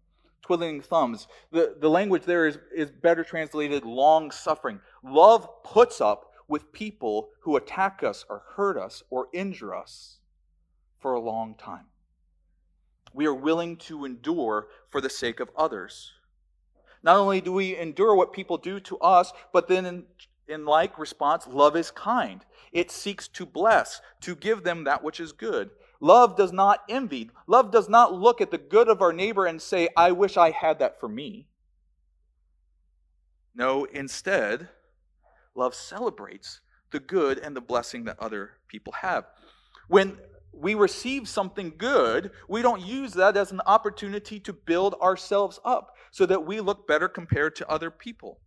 twiddling 0.42 0.81
thumbs. 0.81 1.27
The, 1.51 1.75
the 1.81 1.90
language 1.90 2.22
there 2.22 2.46
is, 2.46 2.59
is 2.75 2.90
better 2.90 3.25
translated 3.25 3.85
long 3.85 4.31
suffering. 4.31 4.81
Love 5.03 5.49
puts 5.64 6.01
up 6.01 6.33
with 6.48 6.72
people 6.72 7.30
who 7.40 7.56
attack 7.56 8.02
us 8.02 8.24
or 8.28 8.42
hurt 8.56 8.78
us 8.78 9.02
or 9.11 9.28
injure 9.32 9.74
us 9.74 10.18
for 10.98 11.14
a 11.14 11.20
long 11.20 11.54
time. 11.54 11.87
We 13.12 13.26
are 13.26 13.35
willing 13.35 13.76
to 13.78 14.04
endure 14.04 14.68
for 14.90 15.00
the 15.00 15.11
sake 15.11 15.40
of 15.40 15.50
others. 15.56 16.12
Not 17.02 17.16
only 17.16 17.40
do 17.40 17.52
we 17.52 17.76
endure 17.76 18.14
what 18.14 18.32
people 18.32 18.59
do 18.59 18.80
to 18.80 18.98
us, 18.98 19.32
but 19.52 19.68
then 19.68 19.87
in, 19.87 20.04
in 20.48 20.64
like 20.64 20.98
response, 20.98 21.46
love 21.46 21.76
is 21.76 21.90
kind. 21.90 22.44
It 22.72 22.90
seeks 22.90 23.28
to 23.28 23.46
bless, 23.46 24.00
to 24.22 24.35
give 24.35 24.64
them 24.64 24.85
that 24.85 25.02
which 25.02 25.20
is 25.20 25.32
good. 25.32 25.70
Love 26.00 26.37
does 26.37 26.52
not 26.52 26.80
envy. 26.88 27.30
Love 27.46 27.70
does 27.70 27.88
not 27.88 28.12
look 28.12 28.40
at 28.40 28.50
the 28.50 28.59
good 28.59 28.88
of 28.88 29.00
our 29.00 29.12
neighbor 29.12 29.46
and 29.46 29.62
say, 29.62 29.88
I 29.96 30.12
wish 30.12 30.37
I 30.37 30.50
had 30.50 30.78
that 30.80 31.00
for 31.00 31.09
me. 31.09 31.46
No, 33.54 33.85
instead, 33.85 34.68
Love 35.57 35.75
celebrates 35.75 36.61
the 36.90 37.01
good 37.01 37.38
and 37.38 37.57
the 37.57 37.61
blessing 37.61 38.05
that 38.05 38.21
other 38.21 38.53
people 38.69 38.92
have. 38.92 39.25
When 39.88 40.19
we 40.53 40.75
receive 40.75 41.29
something 41.29 41.75
good, 41.77 42.31
we 42.49 42.62
don't 42.62 42.81
use 42.81 43.12
that 43.14 43.37
as 43.37 43.53
an 43.53 43.61
opportunity 43.66 44.40
to 44.40 44.53
build 44.53 44.95
ourselves 45.03 45.59
up 45.64 45.97
so 46.11 46.27
that 46.27 46.47
we 46.47 46.61
look 46.61 46.87
better 46.87 47.09
compared 47.09 47.57
to 47.57 47.71
other 47.71 47.90
people. 47.90 48.40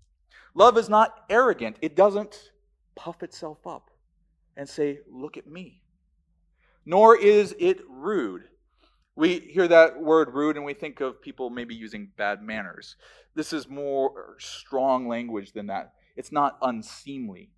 Love 0.56 0.78
is 0.78 0.90
not 0.90 1.26
arrogant, 1.30 1.78
it 1.82 1.96
doesn't 1.96 2.52
puff 2.96 3.22
itself 3.24 3.66
up 3.66 3.92
and 4.58 4.68
say, 4.68 5.00
Look 5.10 5.38
at 5.38 5.48
me. 5.48 5.82
Nor 6.86 7.18
is 7.18 7.56
it 7.60 7.82
rude. 7.88 8.44
We 9.16 9.40
hear 9.40 9.68
that 9.68 10.02
word 10.02 10.34
rude 10.34 10.56
and 10.56 10.66
we 10.66 10.74
think 10.74 11.02
of 11.02 11.22
people 11.22 11.50
maybe 11.50 11.76
using 11.76 12.10
bad 12.18 12.42
manners. 12.42 12.96
This 13.36 13.54
is 13.54 13.68
more 13.70 14.36
strong 14.40 15.08
language 15.08 15.52
than 15.52 15.68
that. 15.68 15.94
It's 16.20 16.34
not 16.34 16.58
unseemly. 16.62 17.50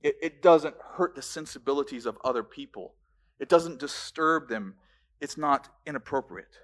It, 0.00 0.16
it 0.22 0.40
doesn't 0.40 0.76
hurt 0.92 1.16
the 1.16 1.20
sensibilities 1.20 2.06
of 2.06 2.16
other 2.24 2.44
people. 2.44 2.94
It 3.40 3.48
doesn't 3.48 3.80
disturb 3.80 4.48
them. 4.48 4.76
It's 5.20 5.36
not 5.36 5.68
inappropriate. 5.84 6.60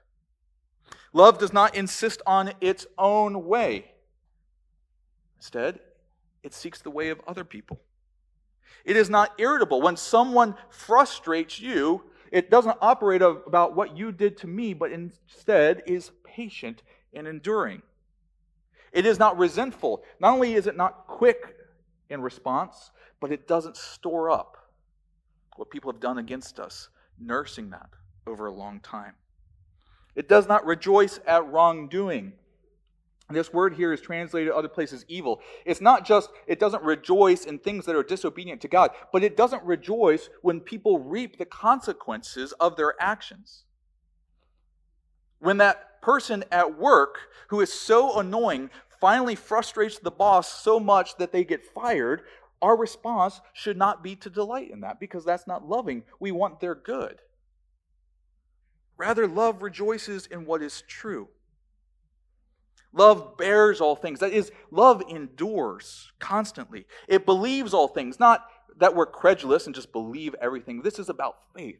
Love 1.12 1.38
does 1.38 1.52
not 1.52 1.74
insist 1.74 2.22
on 2.24 2.52
its 2.60 2.86
own 2.96 3.46
way. 3.46 3.90
Instead, 5.38 5.80
it 6.44 6.54
seeks 6.54 6.82
the 6.82 6.90
way 6.90 7.08
of 7.08 7.20
other 7.26 7.42
people. 7.42 7.80
It 8.84 8.96
is 8.96 9.10
not 9.10 9.32
irritable. 9.36 9.82
When 9.82 9.96
someone 9.96 10.54
frustrates 10.68 11.58
you, 11.58 12.04
it 12.30 12.48
doesn't 12.48 12.78
operate 12.80 13.22
about 13.22 13.74
what 13.74 13.96
you 13.96 14.12
did 14.12 14.36
to 14.36 14.46
me, 14.46 14.72
but 14.72 14.92
instead 14.92 15.82
is 15.84 16.12
patient 16.22 16.84
and 17.12 17.26
enduring. 17.26 17.82
It 18.92 19.06
is 19.06 19.18
not 19.18 19.38
resentful. 19.38 20.02
Not 20.20 20.34
only 20.34 20.54
is 20.54 20.66
it 20.66 20.76
not 20.76 21.06
quick 21.06 21.56
in 22.08 22.20
response, 22.20 22.90
but 23.20 23.30
it 23.30 23.46
doesn't 23.46 23.76
store 23.76 24.30
up 24.30 24.56
what 25.56 25.70
people 25.70 25.92
have 25.92 26.00
done 26.00 26.18
against 26.18 26.58
us, 26.58 26.88
nursing 27.18 27.70
that 27.70 27.90
over 28.26 28.46
a 28.46 28.52
long 28.52 28.80
time. 28.80 29.14
It 30.16 30.28
does 30.28 30.48
not 30.48 30.66
rejoice 30.66 31.20
at 31.26 31.46
wrongdoing. 31.46 32.32
This 33.30 33.52
word 33.52 33.74
here 33.74 33.92
is 33.92 34.00
translated 34.00 34.52
other 34.52 34.68
places 34.68 35.04
evil. 35.06 35.40
It's 35.64 35.80
not 35.80 36.04
just, 36.04 36.30
it 36.48 36.58
doesn't 36.58 36.82
rejoice 36.82 37.44
in 37.44 37.58
things 37.58 37.86
that 37.86 37.94
are 37.94 38.02
disobedient 38.02 38.60
to 38.62 38.68
God, 38.68 38.90
but 39.12 39.22
it 39.22 39.36
doesn't 39.36 39.62
rejoice 39.62 40.28
when 40.42 40.60
people 40.60 40.98
reap 40.98 41.38
the 41.38 41.44
consequences 41.44 42.52
of 42.52 42.76
their 42.76 42.94
actions. 43.00 43.64
When 45.38 45.58
that 45.58 45.89
person 46.02 46.44
at 46.50 46.78
work 46.78 47.18
who 47.48 47.60
is 47.60 47.72
so 47.72 48.18
annoying 48.18 48.70
finally 49.00 49.34
frustrates 49.34 49.98
the 49.98 50.10
boss 50.10 50.62
so 50.62 50.78
much 50.78 51.16
that 51.16 51.32
they 51.32 51.44
get 51.44 51.64
fired, 51.64 52.22
our 52.62 52.76
response 52.76 53.40
should 53.52 53.76
not 53.76 54.02
be 54.02 54.14
to 54.16 54.28
delight 54.28 54.70
in 54.70 54.80
that 54.80 55.00
because 55.00 55.24
that's 55.24 55.46
not 55.46 55.66
loving. 55.66 56.02
We 56.18 56.30
want 56.30 56.60
their 56.60 56.74
good. 56.74 57.20
Rather, 58.98 59.26
love 59.26 59.62
rejoices 59.62 60.26
in 60.26 60.44
what 60.44 60.62
is 60.62 60.82
true. 60.86 61.28
Love 62.92 63.38
bears 63.38 63.80
all 63.80 63.96
things. 63.96 64.20
That 64.20 64.32
is, 64.32 64.52
love 64.70 65.02
endures 65.08 66.12
constantly. 66.18 66.86
It 67.08 67.24
believes 67.24 67.72
all 67.72 67.88
things, 67.88 68.20
not 68.20 68.46
that 68.78 68.94
we're 68.94 69.06
credulous 69.06 69.66
and 69.66 69.74
just 69.74 69.92
believe 69.92 70.34
everything. 70.40 70.82
This 70.82 70.98
is 70.98 71.08
about 71.08 71.36
faith. 71.56 71.78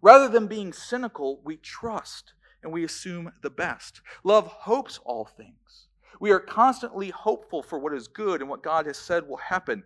Rather 0.00 0.28
than 0.28 0.46
being 0.46 0.72
cynical, 0.72 1.40
we 1.44 1.56
trust 1.56 2.32
and 2.62 2.72
we 2.72 2.84
assume 2.84 3.32
the 3.42 3.50
best. 3.50 4.00
Love 4.24 4.46
hopes 4.46 4.98
all 5.04 5.24
things. 5.24 5.88
We 6.20 6.30
are 6.32 6.40
constantly 6.40 7.10
hopeful 7.10 7.62
for 7.62 7.78
what 7.78 7.94
is 7.94 8.08
good 8.08 8.40
and 8.40 8.50
what 8.50 8.62
God 8.62 8.86
has 8.86 8.96
said 8.96 9.28
will 9.28 9.36
happen, 9.36 9.84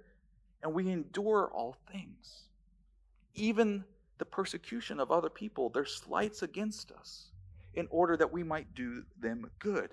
and 0.63 0.73
we 0.73 0.91
endure 0.91 1.51
all 1.53 1.77
things. 1.91 2.45
Even 3.35 3.85
the 4.19 4.25
persecution 4.25 5.01
of 5.01 5.11
other 5.11 5.31
people, 5.31 5.69
their 5.69 5.85
slights 5.85 6.43
against 6.43 6.93
us, 6.93 7.33
in 7.75 7.87
order 7.91 8.17
that 8.17 8.33
we 8.33 8.43
might 8.43 8.75
do 8.75 9.05
them 9.21 9.51
good. 9.59 9.91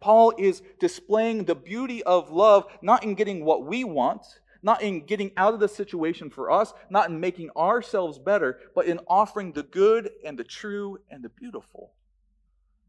Paul 0.00 0.34
is 0.36 0.62
displaying 0.78 1.44
the 1.44 1.54
beauty 1.54 2.02
of 2.02 2.30
love 2.30 2.66
not 2.82 3.02
in 3.02 3.14
getting 3.14 3.44
what 3.44 3.64
we 3.64 3.84
want, 3.84 4.40
not 4.66 4.82
in 4.82 5.06
getting 5.06 5.30
out 5.36 5.54
of 5.54 5.60
the 5.60 5.68
situation 5.68 6.28
for 6.28 6.50
us, 6.50 6.74
not 6.90 7.08
in 7.08 7.20
making 7.20 7.48
ourselves 7.56 8.18
better, 8.18 8.58
but 8.74 8.84
in 8.84 8.98
offering 9.06 9.52
the 9.52 9.62
good 9.62 10.10
and 10.24 10.36
the 10.36 10.42
true 10.42 10.98
and 11.08 11.22
the 11.22 11.28
beautiful 11.28 11.92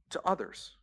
to 0.10 0.20
others. 0.26 0.76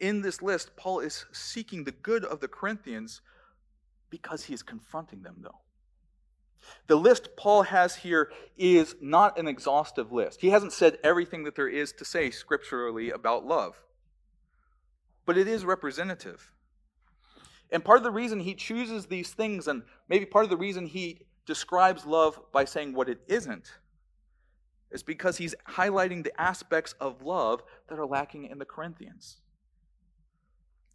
In 0.00 0.22
this 0.22 0.40
list, 0.40 0.74
Paul 0.74 1.00
is 1.00 1.26
seeking 1.32 1.84
the 1.84 1.92
good 1.92 2.24
of 2.24 2.40
the 2.40 2.48
Corinthians 2.48 3.20
because 4.08 4.44
he 4.44 4.54
is 4.54 4.62
confronting 4.62 5.20
them, 5.20 5.36
though. 5.42 5.60
The 6.86 6.96
list 6.96 7.36
Paul 7.36 7.64
has 7.64 7.96
here 7.96 8.32
is 8.56 8.96
not 9.02 9.38
an 9.38 9.46
exhaustive 9.46 10.12
list. 10.12 10.40
He 10.40 10.48
hasn't 10.48 10.72
said 10.72 10.98
everything 11.04 11.44
that 11.44 11.56
there 11.56 11.68
is 11.68 11.92
to 11.92 12.06
say 12.06 12.30
scripturally 12.30 13.10
about 13.10 13.44
love, 13.44 13.82
but 15.28 15.36
it 15.36 15.46
is 15.46 15.62
representative. 15.62 16.54
And 17.70 17.84
part 17.84 17.98
of 17.98 18.02
the 18.02 18.10
reason 18.10 18.40
he 18.40 18.54
chooses 18.54 19.04
these 19.04 19.28
things, 19.28 19.68
and 19.68 19.82
maybe 20.08 20.24
part 20.24 20.44
of 20.44 20.50
the 20.50 20.56
reason 20.56 20.86
he 20.86 21.20
describes 21.44 22.06
love 22.06 22.40
by 22.50 22.64
saying 22.64 22.94
what 22.94 23.10
it 23.10 23.20
isn't, 23.28 23.74
is 24.90 25.02
because 25.02 25.36
he's 25.36 25.54
highlighting 25.68 26.24
the 26.24 26.40
aspects 26.40 26.94
of 26.98 27.20
love 27.20 27.62
that 27.90 27.98
are 27.98 28.06
lacking 28.06 28.46
in 28.46 28.58
the 28.58 28.64
Corinthians. 28.64 29.36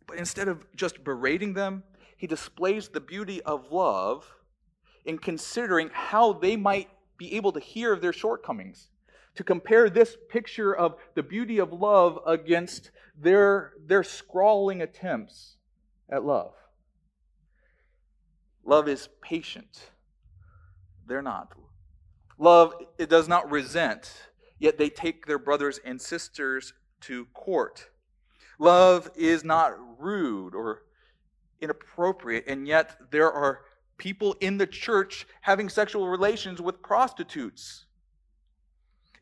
But 0.07 0.17
instead 0.17 0.47
of 0.47 0.65
just 0.75 1.03
berating 1.03 1.53
them, 1.53 1.83
he 2.17 2.25
displays 2.25 2.89
the 2.89 3.01
beauty 3.01 3.39
of 3.43 3.71
love 3.71 4.27
in 5.05 5.19
considering 5.19 5.91
how 5.93 6.33
they 6.33 6.55
might 6.55 6.89
be 7.19 7.35
able 7.35 7.51
to 7.51 7.59
hear 7.59 7.93
of 7.93 8.01
their 8.01 8.11
shortcomings. 8.11 8.89
To 9.35 9.43
compare 9.43 9.89
this 9.89 10.15
picture 10.29 10.75
of 10.75 10.95
the 11.15 11.23
beauty 11.23 11.57
of 11.59 11.73
love 11.73 12.19
against 12.25 12.91
their, 13.19 13.73
their 13.85 14.03
scrawling 14.03 14.81
attempts 14.81 15.55
at 16.09 16.23
love. 16.23 16.53
Love 18.63 18.87
is 18.87 19.09
patient. 19.21 19.89
They're 21.07 21.21
not. 21.21 21.53
Love, 22.37 22.73
it 22.97 23.09
does 23.09 23.27
not 23.27 23.49
resent, 23.51 24.11
yet 24.59 24.77
they 24.77 24.89
take 24.89 25.25
their 25.25 25.39
brothers 25.39 25.79
and 25.83 26.01
sisters 26.01 26.73
to 27.01 27.25
court. 27.33 27.89
Love 28.59 29.09
is 29.15 29.43
not 29.43 29.73
rude 29.99 30.55
or 30.55 30.83
inappropriate, 31.59 32.45
and 32.47 32.67
yet 32.67 32.97
there 33.11 33.31
are 33.31 33.61
people 33.97 34.35
in 34.39 34.57
the 34.57 34.67
church 34.67 35.27
having 35.41 35.69
sexual 35.69 36.07
relations 36.07 36.61
with 36.61 36.81
prostitutes. 36.81 37.85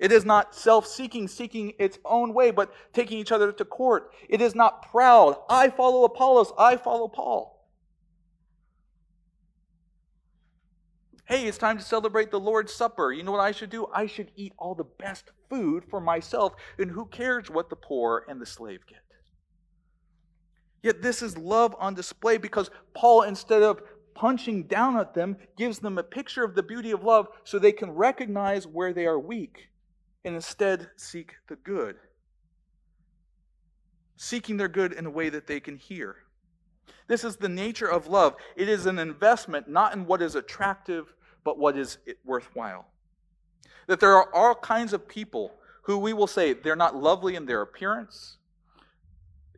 It 0.02 0.12
is 0.12 0.26
not 0.26 0.56
self 0.56 0.88
seeking, 0.88 1.28
seeking 1.28 1.74
its 1.78 2.00
own 2.04 2.34
way, 2.34 2.50
but 2.50 2.74
taking 2.92 3.20
each 3.20 3.32
other 3.32 3.52
to 3.52 3.64
court. 3.64 4.12
It 4.28 4.42
is 4.42 4.56
not 4.56 4.90
proud. 4.92 5.38
I 5.48 5.70
follow 5.70 6.04
Apollos, 6.06 6.52
I 6.58 6.76
follow 6.76 7.08
Paul. 7.08 7.70
Hey, 11.26 11.46
it's 11.46 11.60
time 11.60 11.78
to 11.78 11.84
celebrate 11.84 12.32
the 12.32 12.40
Lord's 12.40 12.74
Supper. 12.74 13.14
You 13.14 13.22
know 13.22 13.32
what 13.32 13.42
I 13.42 13.52
should 13.52 13.70
do? 13.70 13.88
I 13.94 14.08
should 14.08 14.32
eat 14.36 14.54
all 14.58 14.74
the 14.74 14.84
best 14.84 15.30
food 15.52 15.84
for 15.88 16.02
myself, 16.02 16.56
and 16.80 16.90
who 16.90 17.06
cares 17.06 17.52
what 17.52 17.70
the 17.70 17.76
poor 17.76 18.26
and 18.28 18.42
the 18.42 18.46
slave 18.48 18.80
get? 18.88 19.04
Yet 20.82 21.04
this 21.04 21.22
is 21.22 21.38
love 21.38 21.76
on 21.80 21.94
display 21.94 22.38
because 22.38 22.72
Paul, 22.96 23.22
instead 23.22 23.62
of 23.62 23.84
punching 24.16 24.64
down 24.64 24.98
at 24.98 25.14
them, 25.14 25.38
gives 25.56 25.78
them 25.78 26.00
a 26.00 26.04
picture 26.04 26.44
of 26.44 26.56
the 26.56 26.64
beauty 26.64 26.90
of 26.90 27.04
love 27.04 27.28
so 27.44 27.60
they 27.60 27.72
can 27.72 27.92
recognize 27.92 28.66
where 28.66 28.94
they 28.94 29.06
are 29.06 29.20
weak 29.20 29.68
and 30.24 30.36
instead 30.36 30.90
seek 30.98 31.36
the 31.48 31.56
good. 31.56 31.96
Seeking 34.18 34.58
their 34.58 34.68
good 34.68 34.94
in 34.94 35.06
a 35.06 35.10
way 35.10 35.30
that 35.30 35.48
they 35.48 35.60
can 35.60 35.78
hear. 35.78 36.18
This 37.08 37.24
is 37.24 37.38
the 37.38 37.50
nature 37.50 37.88
of 37.88 38.08
love. 38.08 38.36
It 38.56 38.70
is 38.70 38.86
an 38.86 39.00
investment 39.00 39.68
not 39.68 39.94
in 39.94 40.06
what 40.06 40.22
is 40.22 40.36
attractive, 40.36 41.14
but 41.44 41.58
what 41.58 41.78
is 41.78 41.98
worthwhile. 42.24 42.86
That 43.88 44.00
there 44.00 44.16
are 44.16 44.34
all 44.34 44.56
kinds 44.56 44.94
of 44.94 45.08
people 45.08 45.54
who 45.84 45.98
we 45.98 46.14
will 46.14 46.28
say 46.28 46.54
they're 46.54 46.76
not 46.76 46.96
lovely 46.96 47.36
in 47.36 47.46
their 47.46 47.62
appearance, 47.62 48.38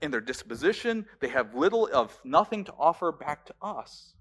in 0.01 0.11
their 0.11 0.21
disposition, 0.21 1.05
they 1.19 1.29
have 1.29 1.55
little 1.55 1.89
of 1.93 2.19
nothing 2.23 2.63
to 2.65 2.73
offer 2.77 3.11
back 3.11 3.45
to 3.45 3.53
us. 3.61 4.13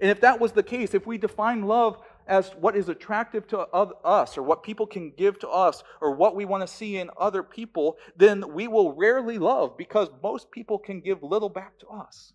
And 0.00 0.10
if 0.10 0.20
that 0.20 0.40
was 0.40 0.52
the 0.52 0.62
case, 0.62 0.94
if 0.94 1.06
we 1.06 1.18
define 1.18 1.62
love 1.62 1.98
as 2.26 2.50
what 2.60 2.76
is 2.76 2.88
attractive 2.88 3.46
to 3.48 3.58
us 3.58 4.38
or 4.38 4.42
what 4.42 4.62
people 4.62 4.86
can 4.86 5.10
give 5.10 5.38
to 5.40 5.48
us 5.48 5.82
or 6.00 6.14
what 6.14 6.34
we 6.34 6.44
want 6.44 6.66
to 6.66 6.72
see 6.72 6.96
in 6.96 7.10
other 7.18 7.42
people, 7.42 7.98
then 8.16 8.52
we 8.52 8.68
will 8.68 8.92
rarely 8.94 9.38
love 9.38 9.76
because 9.76 10.08
most 10.22 10.50
people 10.50 10.78
can 10.78 11.00
give 11.00 11.22
little 11.22 11.48
back 11.48 11.78
to 11.78 11.86
us. 11.88 12.32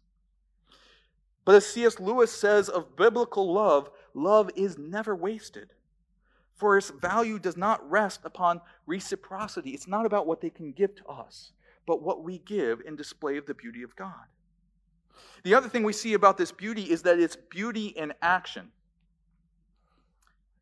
But 1.46 1.56
as 1.56 1.66
C.S. 1.66 2.00
Lewis 2.00 2.32
says 2.32 2.70
of 2.70 2.96
biblical 2.96 3.52
love, 3.52 3.90
love 4.14 4.52
is 4.56 4.78
never 4.78 5.16
wasted. 5.16 5.74
For 6.56 6.78
its 6.78 6.90
value 6.90 7.40
does 7.40 7.58
not 7.58 7.90
rest 7.90 8.22
upon 8.24 8.62
reciprocity. 8.86 9.72
It's 9.72 9.88
not 9.88 10.06
about 10.06 10.28
what 10.28 10.42
they 10.42 10.50
can 10.50 10.74
give 10.74 10.94
to 10.96 11.06
us, 11.08 11.54
but 11.88 12.04
what 12.04 12.24
we 12.24 12.40
give 12.40 12.82
in 12.86 12.96
display 12.96 13.38
of 13.38 13.46
the 13.46 13.54
beauty 13.54 13.82
of 13.82 13.96
God. 13.96 14.28
The 15.44 15.56
other 15.56 15.70
thing 15.70 15.84
we 15.84 15.94
see 15.94 16.14
about 16.14 16.38
this 16.38 16.52
beauty 16.52 16.84
is 16.84 17.02
that 17.04 17.20
it's 17.20 17.36
beauty 17.36 17.88
in 17.88 18.14
action. 18.22 18.72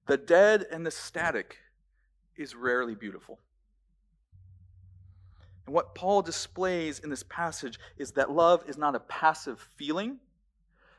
The 0.07 0.17
dead 0.17 0.65
and 0.71 0.85
the 0.85 0.91
static 0.91 1.57
is 2.37 2.55
rarely 2.55 2.95
beautiful. 2.95 3.39
And 5.65 5.75
what 5.75 5.95
Paul 5.95 6.21
displays 6.21 6.99
in 6.99 7.09
this 7.09 7.23
passage 7.23 7.77
is 7.97 8.11
that 8.13 8.31
love 8.31 8.63
is 8.67 8.77
not 8.77 8.95
a 8.95 9.01
passive 9.01 9.67
feeling. 9.75 10.19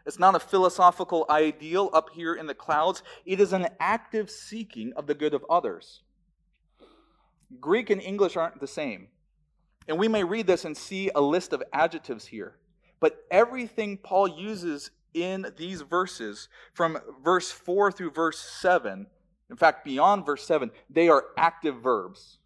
It's 0.05 0.19
not 0.19 0.35
a 0.35 0.41
philosophical 0.41 1.25
ideal 1.31 1.89
up 1.95 2.11
here 2.15 2.35
in 2.35 2.47
the 2.47 2.55
clouds. 2.55 3.03
It 3.25 3.41
is 3.41 3.55
an 3.55 3.69
active 3.81 4.31
seeking 4.31 4.93
of 4.95 5.07
the 5.07 5.15
good 5.15 5.33
of 5.33 5.45
others. 5.49 6.03
Greek 7.61 7.89
and 7.89 8.03
English 8.03 8.37
aren't 8.37 8.61
the 8.61 8.67
same. 8.67 9.09
And 9.87 9.99
we 9.99 10.09
may 10.09 10.23
read 10.23 10.47
this 10.47 10.67
and 10.67 10.77
see 10.77 11.11
a 11.15 11.21
list 11.21 11.55
of 11.55 11.63
adjectives 11.73 12.27
here. 12.27 12.57
But 13.01 13.25
everything 13.31 13.97
Paul 13.97 14.29
uses 14.29 14.91
in 15.23 15.53
these 15.57 15.83
verses, 15.83 16.49
from 16.73 16.99
verse 17.23 17.51
4 17.51 17.93
through 17.93 18.11
verse 18.11 18.39
7, 18.39 19.07
in 19.51 19.57
fact, 19.57 19.85
beyond 19.85 20.27
verse 20.27 20.47
7, 20.47 20.71
they 20.91 21.09
are 21.09 21.27
active 21.37 21.77
verbs. 21.81 22.39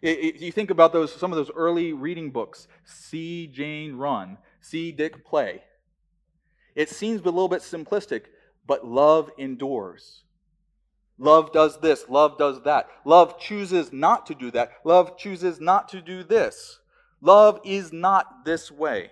If 0.00 0.40
you 0.40 0.52
think 0.52 0.70
about 0.70 0.92
those, 0.92 1.12
some 1.12 1.32
of 1.32 1.36
those 1.36 1.50
early 1.54 1.92
reading 1.92 2.30
books, 2.30 2.68
see 2.84 3.46
Jane 3.46 3.96
run, 3.96 4.38
see 4.60 4.92
Dick 4.92 5.24
play. 5.24 5.62
It 6.74 6.88
seems 6.88 7.20
a 7.22 7.24
little 7.24 7.48
bit 7.48 7.62
simplistic, 7.62 8.26
but 8.66 8.86
love 8.86 9.30
endures. 9.38 10.22
Love 11.18 11.52
does 11.52 11.80
this, 11.80 12.08
love 12.08 12.38
does 12.38 12.62
that. 12.62 12.88
Love 13.04 13.40
chooses 13.40 13.92
not 13.92 14.24
to 14.26 14.34
do 14.36 14.52
that. 14.52 14.70
Love 14.84 15.18
chooses 15.18 15.60
not 15.60 15.88
to 15.88 16.00
do 16.00 16.22
this. 16.22 16.78
Love 17.20 17.60
is 17.64 17.92
not 17.92 18.44
this 18.44 18.70
way. 18.70 19.10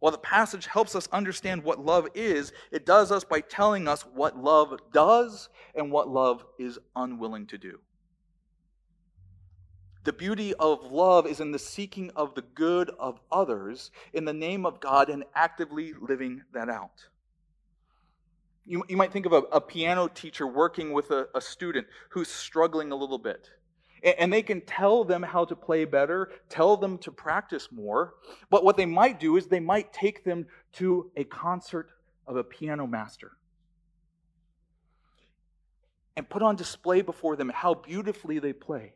While 0.00 0.12
the 0.12 0.18
passage 0.18 0.66
helps 0.66 0.94
us 0.94 1.08
understand 1.12 1.62
what 1.62 1.84
love 1.84 2.08
is, 2.14 2.52
it 2.72 2.86
does 2.86 3.12
us 3.12 3.22
by 3.22 3.42
telling 3.42 3.86
us 3.86 4.02
what 4.02 4.36
love 4.36 4.76
does 4.92 5.50
and 5.74 5.92
what 5.92 6.08
love 6.08 6.44
is 6.58 6.78
unwilling 6.96 7.46
to 7.48 7.58
do. 7.58 7.80
The 10.04 10.14
beauty 10.14 10.54
of 10.54 10.90
love 10.90 11.26
is 11.26 11.40
in 11.40 11.52
the 11.52 11.58
seeking 11.58 12.10
of 12.16 12.34
the 12.34 12.40
good 12.40 12.90
of 12.98 13.20
others 13.30 13.90
in 14.14 14.24
the 14.24 14.32
name 14.32 14.64
of 14.64 14.80
God 14.80 15.10
and 15.10 15.24
actively 15.34 15.92
living 16.00 16.42
that 16.54 16.70
out. 16.70 17.06
You, 18.64 18.82
you 18.88 18.96
might 18.96 19.12
think 19.12 19.26
of 19.26 19.32
a, 19.32 19.42
a 19.52 19.60
piano 19.60 20.08
teacher 20.08 20.46
working 20.46 20.94
with 20.94 21.10
a, 21.10 21.28
a 21.34 21.40
student 21.42 21.86
who's 22.08 22.28
struggling 22.28 22.92
a 22.92 22.96
little 22.96 23.18
bit. 23.18 23.50
And, 24.02 24.32
they 24.32 24.42
can 24.42 24.60
tell 24.62 25.04
them 25.04 25.22
how 25.22 25.44
to 25.44 25.54
play 25.54 25.84
better, 25.84 26.30
tell 26.48 26.76
them 26.76 26.98
to 26.98 27.12
practice 27.12 27.68
more. 27.70 28.14
But 28.48 28.64
what 28.64 28.76
they 28.76 28.86
might 28.86 29.20
do 29.20 29.36
is 29.36 29.46
they 29.46 29.60
might 29.60 29.92
take 29.92 30.24
them 30.24 30.46
to 30.74 31.10
a 31.16 31.24
concert 31.24 31.90
of 32.26 32.36
a 32.36 32.44
piano 32.44 32.86
master 32.86 33.32
and 36.16 36.28
put 36.28 36.42
on 36.42 36.56
display 36.56 37.02
before 37.02 37.36
them 37.36 37.50
how 37.50 37.74
beautifully 37.74 38.38
they 38.38 38.52
play. 38.52 38.92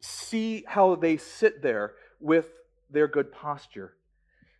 See 0.00 0.64
how 0.66 0.94
they 0.96 1.16
sit 1.16 1.62
there 1.62 1.94
with 2.20 2.48
their 2.90 3.08
good 3.08 3.32
posture 3.32 3.94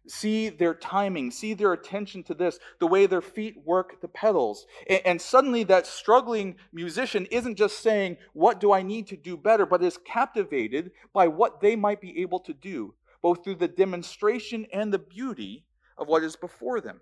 See 0.09 0.49
their 0.49 0.75
timing, 0.75 1.31
see 1.31 1.55
their 1.55 1.73
attention 1.73 2.25
to 2.25 2.35
this, 2.35 2.59
the 2.81 2.87
way 2.89 3.07
their 3.07 3.23
feet 3.23 3.57
work 3.65 4.01
the 4.01 4.09
pedals. 4.09 4.67
And, 5.05 5.21
suddenly, 5.21 5.63
that 5.65 5.87
struggling 5.87 6.57
musician 6.73 7.27
isn't 7.27 7.57
just 7.57 7.81
saying, 7.81 8.17
What 8.33 8.59
do 8.59 8.73
I 8.73 8.83
need 8.83 9.07
to 9.09 9.17
do 9.17 9.37
better? 9.37 9.65
but 9.65 9.83
is 9.83 9.99
captivated 10.05 10.91
by 11.13 11.29
what 11.29 11.61
they 11.61 11.77
might 11.77 12.01
be 12.01 12.21
able 12.21 12.41
to 12.41 12.53
do, 12.53 12.95
both 13.23 13.45
through 13.45 13.57
the 13.57 13.69
demonstration 13.69 14.67
and 14.73 14.93
the 14.93 14.99
beauty 14.99 15.65
of 15.97 16.09
what 16.09 16.25
is 16.25 16.37
before 16.37 16.81
them. 16.81 17.01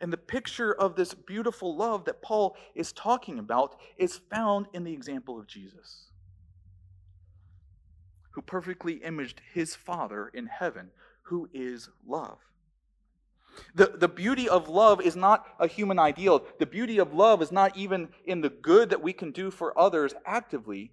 And 0.00 0.12
the 0.12 0.18
picture 0.18 0.72
of 0.72 0.94
this 0.94 1.14
beautiful 1.14 1.74
love 1.74 2.04
that 2.04 2.22
Paul 2.22 2.56
is 2.74 2.92
talking 2.92 3.38
about 3.38 3.76
is 3.96 4.16
found 4.30 4.66
in 4.74 4.84
the 4.84 4.92
example 4.92 5.38
of 5.38 5.46
Jesus, 5.46 6.10
who 8.36 8.42
perfectly 8.42 8.96
imaged 8.96 9.40
his 9.54 9.74
Father 9.74 10.28
in 10.28 10.46
heaven, 10.46 10.90
who 11.22 11.48
is 11.54 11.88
love. 12.06 12.36
The, 13.74 13.94
the 13.96 14.08
beauty 14.08 14.46
of 14.46 14.68
love 14.68 15.00
is 15.00 15.16
not 15.16 15.46
a 15.58 15.66
human 15.66 15.98
ideal. 15.98 16.44
The 16.58 16.66
beauty 16.66 16.98
of 16.98 17.14
love 17.14 17.40
is 17.40 17.50
not 17.50 17.74
even 17.78 18.10
in 18.26 18.42
the 18.42 18.50
good 18.50 18.90
that 18.90 19.02
we 19.02 19.14
can 19.14 19.32
do 19.32 19.50
for 19.50 19.76
others 19.78 20.12
actively. 20.26 20.92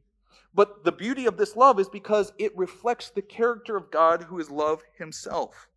But 0.53 0.85
the 0.85 0.93
beauty 0.93 1.25
of 1.25 1.35
this 1.35 1.57
love 1.57 1.81
is 1.81 1.89
because 1.89 2.31
it 2.37 2.57
reflects 2.57 3.09
the 3.09 3.21
character 3.21 3.75
of 3.75 3.91
God 3.91 4.23
who 4.23 4.39
is 4.39 4.49
love 4.49 4.81
himself. 4.97 5.67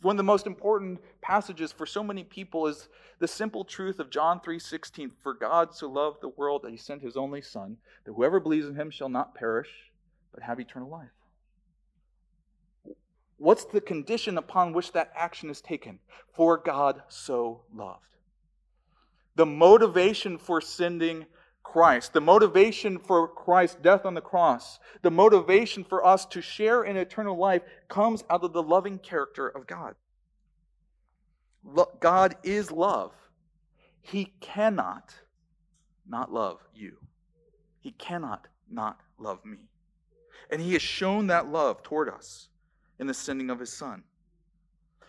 One 0.00 0.14
of 0.14 0.18
the 0.18 0.22
most 0.22 0.46
important 0.46 1.00
passages 1.20 1.72
for 1.72 1.84
so 1.84 2.02
many 2.02 2.24
people 2.24 2.66
is 2.66 2.88
the 3.18 3.28
simple 3.28 3.66
truth 3.66 4.00
of 4.00 4.08
John 4.08 4.40
3:16, 4.40 5.10
"For 5.10 5.34
God 5.34 5.74
so 5.74 5.90
loved 5.90 6.22
the 6.22 6.28
world 6.28 6.62
that 6.62 6.70
he 6.70 6.78
sent 6.78 7.02
his 7.02 7.18
only 7.18 7.42
son, 7.42 7.76
that 8.04 8.14
whoever 8.14 8.40
believes 8.40 8.66
in 8.66 8.76
him 8.76 8.90
shall 8.90 9.10
not 9.10 9.34
perish, 9.34 9.89
but 10.32 10.42
have 10.42 10.60
eternal 10.60 10.88
life." 10.88 11.10
What's 13.36 13.64
the 13.64 13.80
condition 13.80 14.36
upon 14.36 14.72
which 14.72 14.92
that 14.92 15.12
action 15.14 15.48
is 15.48 15.60
taken? 15.62 16.00
For 16.34 16.58
God 16.58 17.02
so 17.08 17.64
loved. 17.72 18.16
The 19.34 19.46
motivation 19.46 20.36
for 20.36 20.60
sending 20.60 21.26
Christ, 21.62 22.12
the 22.12 22.20
motivation 22.20 22.98
for 22.98 23.28
Christ's 23.28 23.80
death 23.80 24.04
on 24.04 24.14
the 24.14 24.20
cross, 24.20 24.78
the 25.02 25.10
motivation 25.10 25.84
for 25.84 26.04
us 26.04 26.26
to 26.26 26.42
share 26.42 26.82
in 26.82 26.96
eternal 26.96 27.36
life 27.36 27.62
comes 27.88 28.24
out 28.28 28.44
of 28.44 28.52
the 28.52 28.62
loving 28.62 28.98
character 28.98 29.48
of 29.48 29.66
God. 29.66 29.94
God 32.00 32.36
is 32.42 32.70
love. 32.70 33.14
He 34.00 34.26
cannot 34.40 35.14
not 36.06 36.32
love 36.32 36.60
you. 36.74 36.98
He 37.78 37.92
cannot 37.92 38.48
not 38.68 39.00
love 39.18 39.44
me. 39.44 39.58
And 40.48 40.60
He 40.60 40.72
has 40.72 40.82
shown 40.82 41.26
that 41.26 41.50
love 41.50 41.82
toward 41.82 42.08
us 42.08 42.48
in 42.98 43.06
the 43.06 43.14
sending 43.14 43.50
of 43.50 43.58
His 43.58 43.72
Son. 43.72 44.04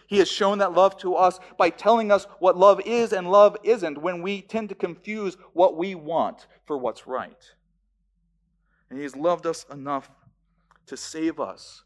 He 0.08 0.17
has 0.17 0.30
shown 0.30 0.58
that 0.58 0.74
love 0.74 0.98
to 0.98 1.15
us 1.15 1.39
by 1.58 1.70
telling 1.70 2.12
us 2.12 2.28
what 2.39 2.58
love 2.58 2.82
is 2.86 3.13
and 3.13 3.32
love 3.32 3.56
isn't 3.63 4.02
when 4.02 4.22
we 4.22 4.41
tend 4.41 4.67
to 4.67 4.76
confuse 4.76 5.38
what 5.54 5.78
we 5.78 5.96
want 5.96 6.48
for 6.65 6.78
what's 6.78 7.08
right. 7.08 7.50
And 8.89 9.00
He 9.00 9.04
has 9.04 9.15
loved 9.15 9.46
us 9.46 9.65
enough 9.72 10.12
to 10.88 10.98
save 10.98 11.39
us 11.39 11.84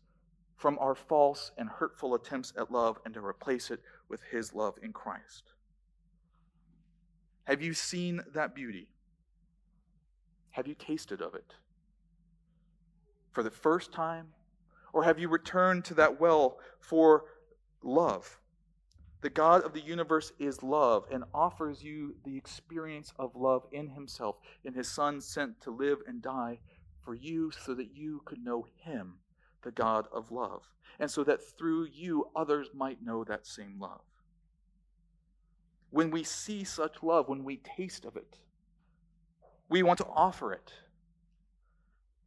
from 0.57 0.79
our 0.79 0.95
false 0.95 1.51
and 1.59 1.69
hurtful 1.69 2.15
attempts 2.15 2.51
at 2.57 2.71
love 2.71 2.97
and 3.05 3.13
to 3.13 3.23
replace 3.23 3.69
it 3.69 3.81
with 4.09 4.21
His 4.31 4.55
love 4.55 4.73
in 4.81 4.91
Christ. 4.91 5.53
Have 7.43 7.61
you 7.61 7.75
seen 7.75 8.21
that 8.33 8.55
beauty? 8.55 8.87
Have 10.49 10.67
you 10.67 10.73
tasted 10.73 11.21
of 11.21 11.35
it? 11.35 11.53
For 13.35 13.43
the 13.43 13.51
first 13.51 13.91
time? 13.91 14.29
Or 14.93 15.03
have 15.03 15.19
you 15.19 15.29
returned 15.29 15.83
to 15.85 15.93
that 15.95 16.19
well 16.21 16.57
for 16.79 17.25
love. 17.83 18.39
The 19.21 19.29
God 19.29 19.63
of 19.63 19.73
the 19.73 19.81
universe 19.81 20.31
is 20.39 20.63
love 20.63 21.05
and 21.11 21.23
offers 21.33 21.83
you 21.83 22.15
the 22.23 22.37
experience 22.37 23.13
of 23.17 23.35
love 23.35 23.63
in 23.71 23.89
Himself, 23.89 24.37
in 24.63 24.73
His 24.73 24.87
Son 24.87 25.19
sent 25.19 25.61
to 25.61 25.71
live 25.71 25.99
and 26.07 26.21
die 26.21 26.59
for 27.03 27.13
you 27.13 27.51
so 27.51 27.73
that 27.73 27.95
you 27.95 28.21
could 28.25 28.43
know 28.43 28.67
Him, 28.77 29.15
the 29.63 29.71
God 29.71 30.07
of 30.13 30.31
love, 30.31 30.63
and 30.99 31.09
so 31.09 31.23
that 31.23 31.43
through 31.57 31.87
you 31.91 32.29
others 32.35 32.69
might 32.73 33.03
know 33.03 33.23
that 33.23 33.45
same 33.45 33.79
love. 33.79 34.01
When 35.89 36.11
we 36.11 36.23
see 36.23 36.63
such 36.63 37.03
love, 37.03 37.27
when 37.27 37.43
we 37.43 37.57
taste 37.57 38.05
of 38.05 38.15
it, 38.15 38.37
we 39.69 39.81
want 39.81 39.97
to 39.99 40.07
offer 40.07 40.53
it. 40.53 40.71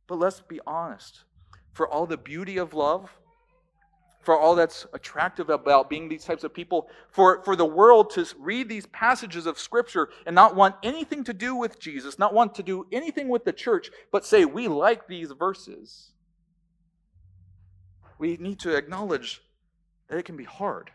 But 0.08 0.18
let's 0.18 0.40
be 0.40 0.58
honest. 0.66 1.24
For 1.72 1.86
all 1.86 2.06
the 2.06 2.16
beauty 2.16 2.56
of 2.56 2.74
love, 2.74 3.16
for 4.22 4.36
all 4.36 4.56
that's 4.56 4.84
attractive 4.92 5.48
about 5.48 5.88
being 5.88 6.08
these 6.08 6.24
types 6.24 6.42
of 6.42 6.52
people, 6.52 6.90
for, 7.10 7.42
for 7.44 7.54
the 7.54 7.64
world 7.64 8.10
to 8.10 8.26
read 8.38 8.68
these 8.68 8.86
passages 8.86 9.46
of 9.46 9.58
Scripture 9.58 10.08
and 10.26 10.34
not 10.34 10.56
want 10.56 10.74
anything 10.82 11.22
to 11.24 11.32
do 11.32 11.54
with 11.54 11.78
Jesus, 11.78 12.18
not 12.18 12.34
want 12.34 12.54
to 12.56 12.62
do 12.62 12.86
anything 12.90 13.28
with 13.28 13.44
the 13.44 13.52
church, 13.52 13.90
but 14.10 14.26
say, 14.26 14.44
we 14.44 14.66
like 14.66 15.06
these 15.06 15.30
verses. 15.30 16.10
We 18.18 18.36
need 18.38 18.58
to 18.60 18.76
acknowledge 18.76 19.40
that 20.08 20.18
it 20.18 20.24
can 20.24 20.36
be 20.36 20.44
hard. 20.44 20.90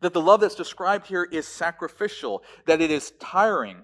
That 0.00 0.12
the 0.12 0.20
love 0.20 0.40
that's 0.40 0.54
described 0.54 1.06
here 1.06 1.24
is 1.24 1.46
sacrificial, 1.46 2.42
that 2.64 2.80
it 2.80 2.90
is 2.90 3.12
tiring. 3.20 3.82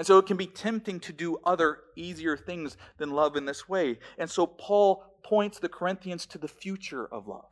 And 0.00 0.06
so 0.06 0.16
it 0.16 0.24
can 0.24 0.38
be 0.38 0.46
tempting 0.46 0.98
to 1.00 1.12
do 1.12 1.36
other 1.44 1.80
easier 1.94 2.34
things 2.34 2.78
than 2.96 3.10
love 3.10 3.36
in 3.36 3.44
this 3.44 3.68
way. 3.68 3.98
And 4.16 4.30
so 4.30 4.46
Paul 4.46 5.04
points 5.22 5.58
the 5.58 5.68
Corinthians 5.68 6.24
to 6.28 6.38
the 6.38 6.48
future 6.48 7.06
of 7.06 7.28
love. 7.28 7.44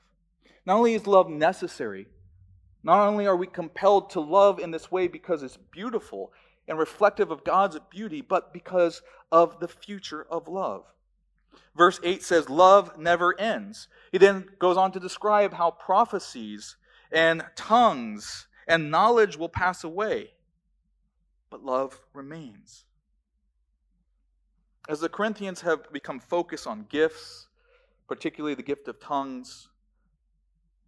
Not 0.65 0.79
only 0.79 0.95
is 0.95 1.07
love 1.07 1.29
necessary, 1.29 2.07
not 2.83 3.07
only 3.07 3.27
are 3.27 3.37
we 3.37 3.47
compelled 3.47 4.09
to 4.13 4.21
love 4.21 4.59
in 4.61 4.71
this 4.71 4.91
way 4.91 5.09
because 5.09 5.43
it's 5.43 5.59
beautiful 5.59 6.33
and 6.67 6.79
reflective 6.79 7.31
of 7.31 7.45
God's 7.45 7.79
beauty, 7.91 8.23
but 8.23 8.55
because 8.55 9.03
of 9.31 9.61
the 9.61 9.69
future 9.69 10.27
of 10.31 10.49
love. 10.49 10.85
Verse 11.77 12.01
8 12.03 12.23
says, 12.23 12.49
Love 12.49 12.97
never 12.97 13.39
ends. 13.39 13.89
He 14.11 14.17
then 14.17 14.47
goes 14.59 14.79
on 14.79 14.91
to 14.93 15.01
describe 15.01 15.53
how 15.53 15.73
prophecies 15.73 16.79
and 17.13 17.45
tongues 17.57 18.47
and 18.67 18.91
knowledge 18.91 19.37
will 19.37 19.51
pass 19.51 19.85
away, 19.85 20.31
but 21.51 21.65
love 21.65 22.01
remains. 22.15 22.85
As 24.89 25.01
the 25.01 25.09
Corinthians 25.09 25.61
have 25.63 25.93
become 25.93 26.19
focused 26.19 26.67
on 26.67 26.87
gifts 26.89 27.49
particularly 28.09 28.55
the 28.55 28.63
gift 28.63 28.89
of 28.89 28.99
tongues. 28.99 29.69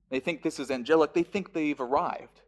They 0.08 0.18
think 0.18 0.42
this 0.42 0.58
is 0.58 0.70
angelic. 0.70 1.12
They 1.12 1.22
think 1.22 1.52
they've 1.52 1.80
arrived. 1.80 2.40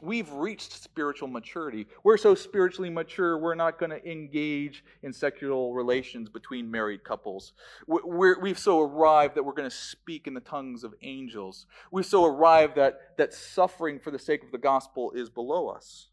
We've 0.00 0.32
reached 0.32 0.72
spiritual 0.72 1.28
maturity. 1.28 1.86
We're 2.02 2.16
so 2.16 2.34
spiritually 2.34 2.90
mature, 2.90 3.38
we're 3.38 3.54
not 3.54 3.78
going 3.78 3.90
to 3.90 4.10
engage 4.10 4.82
in 5.02 5.12
sexual 5.12 5.74
relations 5.74 6.28
between 6.28 6.68
married 6.68 7.04
couples. 7.04 7.52
we 7.86 8.48
have 8.48 8.58
so 8.58 8.80
arrived 8.80 9.36
that 9.36 9.44
we're 9.44 9.52
going 9.52 9.70
to 9.70 9.76
speak 9.76 10.26
in 10.26 10.34
the 10.34 10.40
tongues 10.40 10.82
of 10.82 10.94
angels. 11.02 11.66
We've 11.92 12.06
so 12.06 12.24
arrived 12.24 12.76
that, 12.76 13.16
that 13.16 13.32
suffering 13.32 14.00
for 14.00 14.10
the 14.10 14.18
sake 14.18 14.42
of 14.42 14.50
the 14.50 14.58
gospel 14.58 15.12
is 15.12 15.30
below 15.30 15.68
us. 15.68 16.08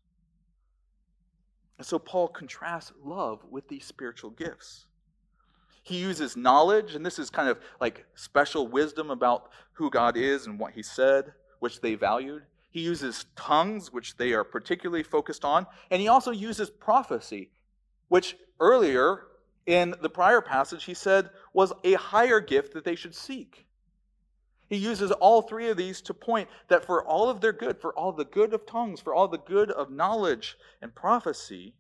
And 1.79 1.87
so 1.87 1.97
Paul 1.97 2.27
contrasts 2.27 2.91
love 3.03 3.39
with 3.49 3.69
these 3.69 3.85
spiritual 3.85 4.31
gifts. 4.31 4.85
He 5.81 5.97
uses 5.97 6.35
knowledge, 6.35 6.93
and 6.93 7.05
this 7.05 7.17
is 7.17 7.29
kind 7.29 7.47
of 7.47 7.57
like 7.79 8.05
special 8.15 8.67
wisdom 8.67 9.09
about 9.09 9.49
who 9.73 9.89
God 9.89 10.17
is 10.17 10.45
and 10.45 10.59
what 10.59 10.73
He 10.73 10.83
said, 10.83 11.33
which 11.59 11.79
they 11.79 11.95
valued. 11.95 12.43
He 12.69 12.81
uses 12.81 13.25
tongues, 13.37 13.93
which 13.93 14.17
they 14.17 14.33
are 14.33 14.43
particularly 14.43 15.03
focused 15.03 15.43
on. 15.45 15.65
And 15.89 16.01
he 16.01 16.09
also 16.09 16.31
uses 16.31 16.69
prophecy, 16.69 17.49
which 18.09 18.35
earlier 18.59 19.23
in 19.65 19.95
the 20.01 20.09
prior 20.09 20.41
passage 20.41 20.83
he 20.83 20.93
said 20.93 21.29
was 21.53 21.73
a 21.83 21.93
higher 21.93 22.39
gift 22.39 22.73
that 22.73 22.83
they 22.83 22.95
should 22.95 23.15
seek. 23.15 23.65
He 24.69 24.77
uses 24.77 25.11
all 25.11 25.41
three 25.41 25.69
of 25.69 25.77
these 25.77 25.99
to 26.03 26.13
point 26.13 26.47
that 26.67 26.85
for 26.85 27.03
all 27.03 27.29
of 27.29 27.41
their 27.41 27.53
good, 27.53 27.81
for 27.81 27.91
all 27.93 28.11
the 28.11 28.25
good 28.25 28.53
of 28.53 28.67
tongues, 28.67 29.01
for 29.01 29.15
all 29.15 29.27
the 29.27 29.39
good 29.39 29.71
of 29.71 29.89
knowledge 29.89 30.57
and 30.81 30.93
prophecy, 30.93 31.73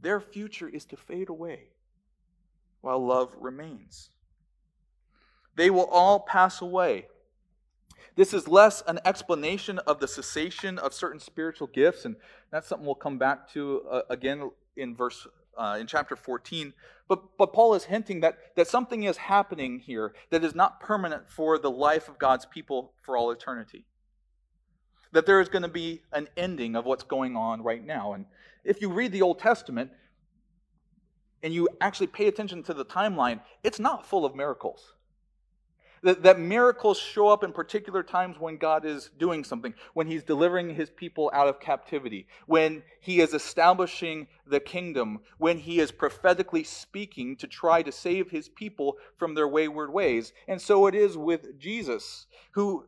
their 0.00 0.20
future 0.20 0.68
is 0.68 0.84
to 0.86 0.96
fade 0.96 1.28
away 1.28 1.70
while 2.80 3.04
love 3.04 3.34
remains. 3.40 4.10
They 5.56 5.70
will 5.70 5.86
all 5.86 6.20
pass 6.20 6.60
away. 6.60 7.08
This 8.14 8.32
is 8.32 8.46
less 8.46 8.82
an 8.86 9.00
explanation 9.04 9.78
of 9.80 9.98
the 9.98 10.06
cessation 10.06 10.78
of 10.78 10.94
certain 10.94 11.18
spiritual 11.18 11.66
gifts, 11.66 12.04
and 12.04 12.14
that's 12.50 12.68
something 12.68 12.86
we'll 12.86 12.94
come 12.94 13.18
back 13.18 13.50
to 13.52 13.82
uh, 13.90 14.02
again 14.10 14.50
in 14.76 14.94
verse 14.94 15.26
uh, 15.56 15.78
in 15.80 15.86
chapter 15.86 16.16
14. 16.16 16.72
But, 17.08 17.36
but 17.36 17.52
Paul 17.52 17.74
is 17.74 17.84
hinting 17.84 18.20
that, 18.20 18.38
that 18.56 18.68
something 18.68 19.04
is 19.04 19.16
happening 19.16 19.80
here 19.80 20.14
that 20.30 20.44
is 20.44 20.54
not 20.54 20.80
permanent 20.80 21.28
for 21.28 21.58
the 21.58 21.70
life 21.70 22.08
of 22.08 22.18
God's 22.18 22.46
people 22.46 22.92
for 23.02 23.16
all 23.16 23.30
eternity. 23.30 23.84
That 25.12 25.26
there 25.26 25.40
is 25.40 25.48
going 25.48 25.62
to 25.62 25.68
be 25.68 26.02
an 26.12 26.28
ending 26.36 26.76
of 26.76 26.84
what's 26.84 27.04
going 27.04 27.36
on 27.36 27.62
right 27.62 27.84
now. 27.84 28.14
And 28.14 28.26
if 28.64 28.80
you 28.80 28.90
read 28.90 29.12
the 29.12 29.22
Old 29.22 29.38
Testament, 29.38 29.90
and 31.44 31.52
you 31.52 31.68
actually 31.82 32.06
pay 32.06 32.26
attention 32.26 32.62
to 32.62 32.72
the 32.72 32.86
timeline, 32.86 33.38
it's 33.62 33.78
not 33.78 34.06
full 34.06 34.24
of 34.24 34.34
miracles. 34.34 34.94
That, 36.04 36.22
that 36.22 36.38
miracles 36.38 36.98
show 36.98 37.28
up 37.28 37.42
in 37.42 37.52
particular 37.52 38.02
times 38.02 38.38
when 38.38 38.58
God 38.58 38.84
is 38.84 39.10
doing 39.18 39.42
something, 39.42 39.74
when 39.94 40.06
He's 40.06 40.22
delivering 40.22 40.74
His 40.74 40.90
people 40.90 41.30
out 41.34 41.48
of 41.48 41.58
captivity, 41.58 42.28
when 42.46 42.84
He 43.00 43.20
is 43.20 43.34
establishing 43.34 44.28
the 44.46 44.60
kingdom, 44.60 45.20
when 45.38 45.58
He 45.58 45.80
is 45.80 45.90
prophetically 45.90 46.62
speaking 46.62 47.36
to 47.36 47.46
try 47.46 47.82
to 47.82 47.90
save 47.90 48.30
His 48.30 48.48
people 48.48 48.98
from 49.16 49.34
their 49.34 49.48
wayward 49.48 49.92
ways. 49.92 50.32
And 50.46 50.60
so 50.60 50.86
it 50.86 50.94
is 50.94 51.16
with 51.16 51.58
Jesus, 51.58 52.26
who 52.52 52.86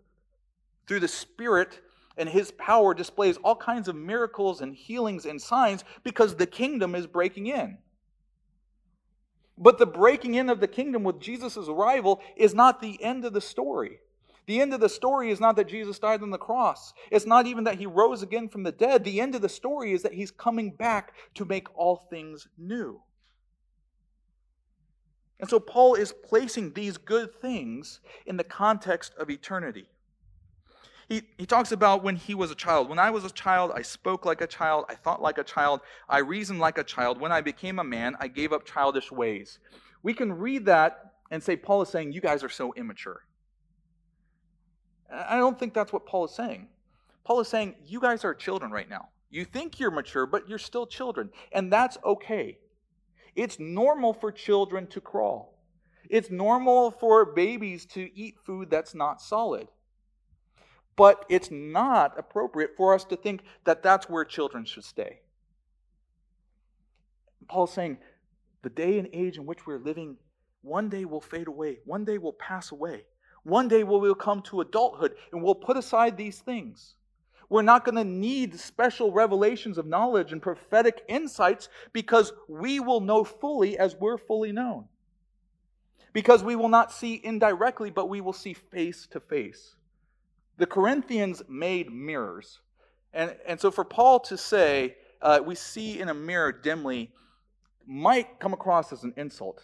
through 0.87 1.01
the 1.01 1.09
Spirit 1.09 1.81
and 2.17 2.29
his 2.29 2.51
power 2.53 2.95
displays 2.95 3.37
all 3.39 3.57
kinds 3.57 3.89
of 3.89 3.97
miracles 3.97 4.61
and 4.61 4.75
healings 4.75 5.27
and 5.27 5.41
signs 5.41 5.85
because 6.03 6.37
the 6.37 6.47
kingdom 6.47 6.95
is 6.95 7.07
breaking 7.07 7.47
in. 7.47 7.79
But 9.59 9.79
the 9.79 9.87
breaking 9.87 10.35
in 10.35 10.51
of 10.51 10.61
the 10.61 10.69
kingdom 10.69 11.03
with 11.03 11.21
Jesus' 11.21 11.57
arrival 11.69 12.21
is 12.37 12.55
not 12.55 12.81
the 12.81 13.03
end 13.03 13.25
of 13.25 13.33
the 13.33 13.41
story. 13.41 14.01
The 14.47 14.61
end 14.61 14.73
of 14.75 14.81
the 14.81 14.89
story 14.89 15.31
is 15.31 15.41
not 15.41 15.57
that 15.57 15.69
Jesus 15.69 15.99
died 15.99 16.23
on 16.23 16.31
the 16.31 16.39
cross. 16.39 16.93
It's 17.11 17.27
not 17.27 17.47
even 17.47 17.65
that 17.65 17.79
he 17.79 17.87
rose 17.87 18.23
again 18.23 18.49
from 18.49 18.63
the 18.63 18.73
dead. 18.73 19.03
The 19.03 19.21
end 19.21 19.35
of 19.35 19.43
the 19.43 19.49
story 19.49 19.93
is 19.93 20.03
that 20.03 20.15
he's 20.15 20.31
coming 20.31 20.71
back 20.71 21.15
to 21.35 21.45
make 21.45 21.77
all 21.77 22.07
things 22.11 22.47
new. 22.57 23.01
And 25.41 25.51
so 25.51 25.59
Paul 25.59 25.95
is 25.95 26.13
placing 26.13 26.73
these 26.73 26.97
good 26.97 27.35
things 27.41 28.01
in 28.25 28.37
the 28.37 28.45
context 28.45 29.15
of 29.19 29.31
eternity. 29.31 29.87
He, 31.09 31.23
he 31.39 31.47
talks 31.47 31.71
about 31.71 32.03
when 32.03 32.17
he 32.17 32.35
was 32.35 32.51
a 32.51 32.55
child. 32.55 32.89
When 32.89 32.99
I 32.99 33.11
was 33.11 33.25
a 33.25 33.31
child, 33.31 33.73
I 33.75 33.83
spoke 33.83 34.25
like 34.25 34.41
a 34.41 34.47
child, 34.47 34.87
I 34.89 34.97
thought 34.97 35.23
like 35.23 35.39
a 35.39 35.45
child, 35.45 35.81
I 36.09 36.19
reasoned 36.19 36.59
like 36.59 36.79
a 36.79 36.85
child. 36.85 37.21
When 37.21 37.31
I 37.31 37.41
became 37.41 37.79
a 37.79 37.85
man, 37.85 38.17
I 38.19 38.27
gave 38.27 38.53
up 38.53 38.65
childish 38.65 39.13
ways. 39.13 39.61
We 40.03 40.15
can 40.15 40.33
read 40.33 40.67
that 40.67 41.13
and 41.31 41.43
say, 41.43 41.57
Paul 41.57 41.83
is 41.83 41.89
saying, 41.89 42.13
You 42.13 42.21
guys 42.21 42.43
are 42.43 42.49
so 42.49 42.75
immature. 42.75 43.23
I 45.13 45.37
don't 45.37 45.59
think 45.59 45.75
that's 45.75 45.93
what 45.93 46.07
Paul 46.07 46.25
is 46.25 46.33
saying. 46.33 46.69
Paul 47.25 47.41
is 47.41 47.49
saying, 47.49 47.77
You 47.87 48.01
guys 48.01 48.25
are 48.25 48.35
children 48.35 48.73
right 48.73 48.89
now. 48.89 49.09
You 49.31 49.45
think 49.45 49.79
you're 49.79 49.91
mature, 49.93 50.27
but 50.27 50.49
you're 50.49 50.59
still 50.59 50.87
children. 50.87 51.31
And 51.53 51.73
that's 51.73 51.99
okay. 52.05 52.59
It's 53.37 53.61
normal 53.61 54.13
for 54.13 54.33
children 54.33 54.87
to 54.89 55.01
crawl. 55.01 55.55
It's 56.09 56.31
normal 56.31 56.91
for 56.91 57.25
babies 57.25 57.85
to 57.87 58.11
eat 58.19 58.37
food 58.45 58.71
that's 58.71 58.95
not 58.95 59.21
solid. 59.21 59.69
But 60.97 61.25
it's 61.29 61.51
not 61.51 62.19
appropriate 62.19 62.71
for 62.77 62.95
us 62.95 63.05
to 63.05 63.17
think 63.17 63.43
that 63.65 63.83
that's 63.83 64.09
where 64.09 64.25
children 64.25 64.65
should 64.65 64.85
stay. 64.85 65.21
Paul's 67.49 67.73
saying 67.73 67.99
the 68.63 68.71
day 68.71 68.99
and 68.99 69.09
age 69.13 69.37
in 69.37 69.47
which 69.47 69.67
we're 69.67 69.79
living 69.79 70.17
one 70.63 70.89
day 70.89 71.05
will 71.05 71.21
fade 71.21 71.47
away, 71.47 71.79
one 71.85 72.05
day 72.05 72.19
will 72.19 72.33
pass 72.33 72.73
away. 72.73 73.05
One 73.45 73.69
day 73.69 73.85
we 73.85 73.97
will 74.01 74.17
come 74.17 74.43
to 74.43 74.61
adulthood 74.61 75.15
and 75.31 75.41
we'll 75.41 75.55
put 75.55 75.77
aside 75.77 76.17
these 76.17 76.41
things. 76.41 76.97
We're 77.49 77.63
not 77.63 77.85
going 77.85 77.95
to 77.95 78.03
need 78.03 78.59
special 78.59 79.13
revelations 79.13 79.79
of 79.79 79.87
knowledge 79.87 80.33
and 80.33 80.43
prophetic 80.43 81.05
insights 81.07 81.69
because 81.93 82.33
we 82.49 82.81
will 82.81 83.01
know 83.01 83.23
fully 83.23 83.79
as 83.79 83.95
we're 83.95 84.19
fully 84.19 84.51
known. 84.51 84.87
Because 86.13 86.43
we 86.43 86.57
will 86.57 86.69
not 86.69 86.91
see 86.91 87.21
indirectly, 87.23 87.91
but 87.91 88.09
we 88.09 88.21
will 88.21 88.33
see 88.33 88.53
face 88.53 89.07
to 89.13 89.21
face. 89.21 89.76
The 90.59 90.67
Corinthians 90.67 91.43
made 91.49 91.93
mirrors. 91.93 92.61
And, 93.13 93.37
and 93.47 93.61
so 93.61 93.71
for 93.71 93.85
Paul 93.85 94.21
to 94.21 94.37
say, 94.37 94.97
uh, 95.23 95.41
we 95.45 95.55
see 95.55 96.01
in 96.01 96.09
a 96.09 96.15
mirror 96.15 96.53
dimly, 96.53 97.13
might 97.87 98.41
come 98.41 98.53
across 98.53 98.93
as 98.93 99.05
an 99.05 99.15
insult. 99.17 99.63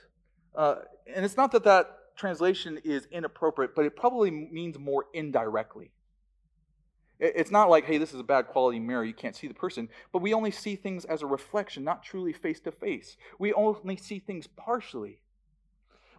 Uh, 0.55 0.76
and 1.12 1.24
it's 1.24 1.37
not 1.37 1.52
that 1.52 1.64
that 1.64 2.16
translation 2.16 2.78
is 2.85 3.07
inappropriate, 3.11 3.74
but 3.74 3.85
it 3.85 3.96
probably 3.96 4.31
means 4.31 4.78
more 4.78 5.07
indirectly. 5.12 5.90
It's 7.18 7.50
not 7.50 7.70
like, 7.70 7.85
hey, 7.85 7.98
this 7.98 8.12
is 8.12 8.20
a 8.20 8.24
bad 8.24 8.48
quality 8.48 8.81
mirror, 8.81 9.05
you 9.05 9.14
can't 9.14 9.37
see 9.37 9.46
the 9.46 9.55
person, 9.55 9.88
but 10.12 10.22
we 10.22 10.35
only 10.35 10.50
see 10.50 10.74
things 10.74 11.05
as 11.05 11.22
a 11.22 11.26
reflection, 11.26 11.85
not 11.85 12.02
truly 12.02 12.33
face 12.33 12.59
to 12.61 12.72
face. 12.72 13.16
We 13.38 13.52
only 13.52 13.96
see 13.96 14.18
things 14.18 14.48
partially. 14.48 15.20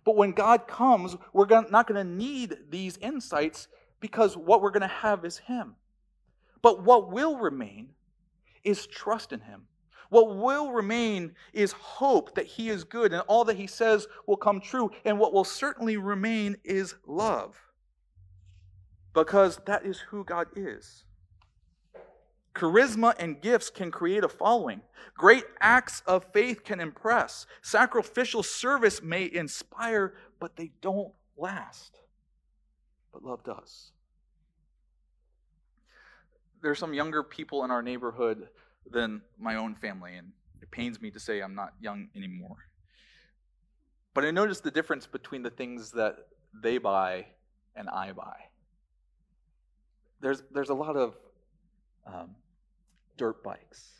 But 0.05 0.15
when 0.15 0.31
God 0.31 0.67
comes, 0.67 1.15
we're 1.33 1.47
not 1.47 1.88
going 1.88 2.05
to 2.05 2.09
need 2.09 2.57
these 2.69 2.97
insights 2.97 3.67
because 4.03 4.35
what 4.35 4.61
we're 4.61 4.69
going 4.69 4.81
to 4.81 4.87
have 4.87 5.23
is 5.23 5.37
Him. 5.37 5.77
But 6.61 6.83
what 6.83 7.09
will 7.09 7.37
remain 7.37 7.91
is 8.65 8.85
trust 8.85 9.31
in 9.31 9.39
Him. 9.39 9.61
What 10.09 10.35
will 10.35 10.73
remain 10.73 11.35
is 11.53 11.71
hope 11.71 12.35
that 12.35 12.45
He 12.45 12.67
is 12.67 12.83
good 12.83 13.13
and 13.13 13.21
all 13.27 13.45
that 13.45 13.55
He 13.55 13.65
says 13.65 14.05
will 14.27 14.35
come 14.35 14.59
true. 14.59 14.91
And 15.05 15.19
what 15.19 15.31
will 15.31 15.45
certainly 15.45 15.95
remain 15.95 16.57
is 16.65 16.95
love 17.07 17.57
because 19.13 19.61
that 19.67 19.85
is 19.85 19.99
who 19.99 20.25
God 20.25 20.47
is. 20.53 21.05
Charisma 22.53 23.15
and 23.17 23.41
gifts 23.41 23.69
can 23.69 23.89
create 23.89 24.25
a 24.25 24.29
following. 24.29 24.81
Great 25.15 25.45
acts 25.61 26.03
of 26.05 26.25
faith 26.33 26.65
can 26.65 26.81
impress. 26.81 27.45
Sacrificial 27.61 28.43
service 28.43 29.01
may 29.01 29.31
inspire, 29.31 30.15
but 30.41 30.57
they 30.57 30.71
don't 30.81 31.13
last. 31.37 32.01
But 33.13 33.23
love 33.23 33.45
does. 33.45 33.92
There 36.63 36.71
are 36.71 36.76
some 36.76 36.95
younger 36.95 37.21
people 37.21 37.63
in 37.63 37.69
our 37.69 37.84
neighborhood 37.84 38.47
than 38.89 39.21
my 39.38 39.56
own 39.56 39.76
family, 39.76 40.15
and 40.15 40.32
it 40.63 40.71
pains 40.71 40.99
me 40.99 41.12
to 41.12 41.19
say 41.19 41.41
I'm 41.41 41.54
not 41.54 41.73
young 41.80 42.08
anymore. 42.15 42.58
But 44.15 44.26
I 44.26 44.32
notice 44.32 44.62
the 44.62 44.71
difference 44.71 45.06
between 45.06 45.43
the 45.43 45.52
things 45.52 45.91
that 45.91 46.15
they 46.52 46.80
buy 46.80 47.28
and 47.76 47.88
I 47.88 48.13
buy 48.13 48.49
there's, 50.23 50.41
there's 50.52 50.69
a 50.69 50.73
lot 50.73 50.95
of 50.95 51.15
um, 52.08 52.36
dirt 53.17 53.43
bikes 53.43 53.91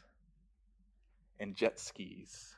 and 1.40 1.54
jet 1.54 1.80
skis 1.80 2.56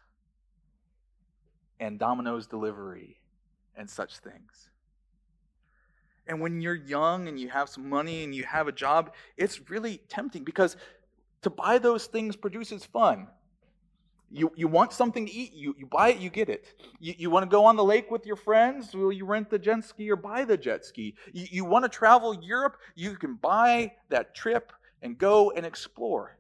and 1.79 1.99
Domino's 1.99 2.45
delivery 2.45 3.17
and 3.75 3.89
such 3.89 4.19
things. 4.19 4.69
And 6.27 6.41
when 6.41 6.61
you're 6.61 6.75
young 6.75 7.27
and 7.27 7.39
you 7.39 7.49
have 7.49 7.69
some 7.69 7.87
money 7.87 8.23
and 8.23 8.33
you 8.33 8.43
have 8.43 8.67
a 8.67 8.71
job, 8.71 9.13
it's 9.37 9.69
really 9.69 10.01
tempting 10.09 10.43
because 10.43 10.75
to 11.43 11.49
buy 11.49 11.77
those 11.77 12.07
things 12.07 12.35
produces 12.35 12.85
fun. 12.85 13.27
You, 14.31 14.51
you 14.55 14.67
want 14.67 14.91
something 14.91 15.27
to 15.27 15.31
eat, 15.31 15.53
you, 15.53 15.75
you 15.77 15.85
buy 15.85 16.09
it, 16.09 16.17
you 16.17 16.31
get 16.31 16.49
it. 16.49 16.65
You, 16.99 17.13
you 17.17 17.29
want 17.29 17.43
to 17.43 17.49
go 17.49 17.63
on 17.65 17.75
the 17.75 17.83
lake 17.83 18.09
with 18.09 18.25
your 18.25 18.35
friends, 18.35 18.93
will 18.95 19.11
you 19.11 19.25
rent 19.25 19.51
the 19.51 19.59
jet 19.59 19.85
ski 19.85 20.09
or 20.09 20.15
buy 20.15 20.43
the 20.43 20.57
jet 20.57 20.83
ski? 20.83 21.13
You, 21.31 21.47
you 21.51 21.65
want 21.65 21.85
to 21.85 21.89
travel 21.89 22.35
Europe, 22.41 22.77
you 22.95 23.15
can 23.15 23.35
buy 23.35 23.93
that 24.09 24.33
trip 24.33 24.73
and 25.03 25.17
go 25.17 25.51
and 25.51 25.65
explore. 25.65 26.37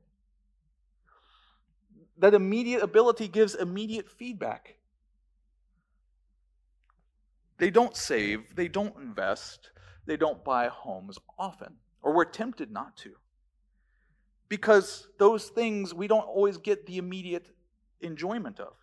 That 2.17 2.33
immediate 2.33 2.81
ability 2.81 3.27
gives 3.27 3.53
immediate 3.53 4.09
feedback. 4.09 4.77
They 7.57 7.69
don't 7.69 7.95
save, 7.95 8.55
they 8.55 8.67
don't 8.67 8.97
invest, 8.97 9.69
they 10.05 10.17
don't 10.17 10.43
buy 10.43 10.67
homes 10.67 11.17
often, 11.37 11.75
or 12.01 12.13
we're 12.13 12.25
tempted 12.25 12.71
not 12.71 12.95
to. 12.97 13.11
Because 14.47 15.07
those 15.17 15.47
things, 15.47 15.93
we 15.93 16.07
don't 16.07 16.27
always 16.27 16.57
get 16.57 16.85
the 16.85 16.97
immediate 16.97 17.49
enjoyment 18.01 18.59
of, 18.59 18.73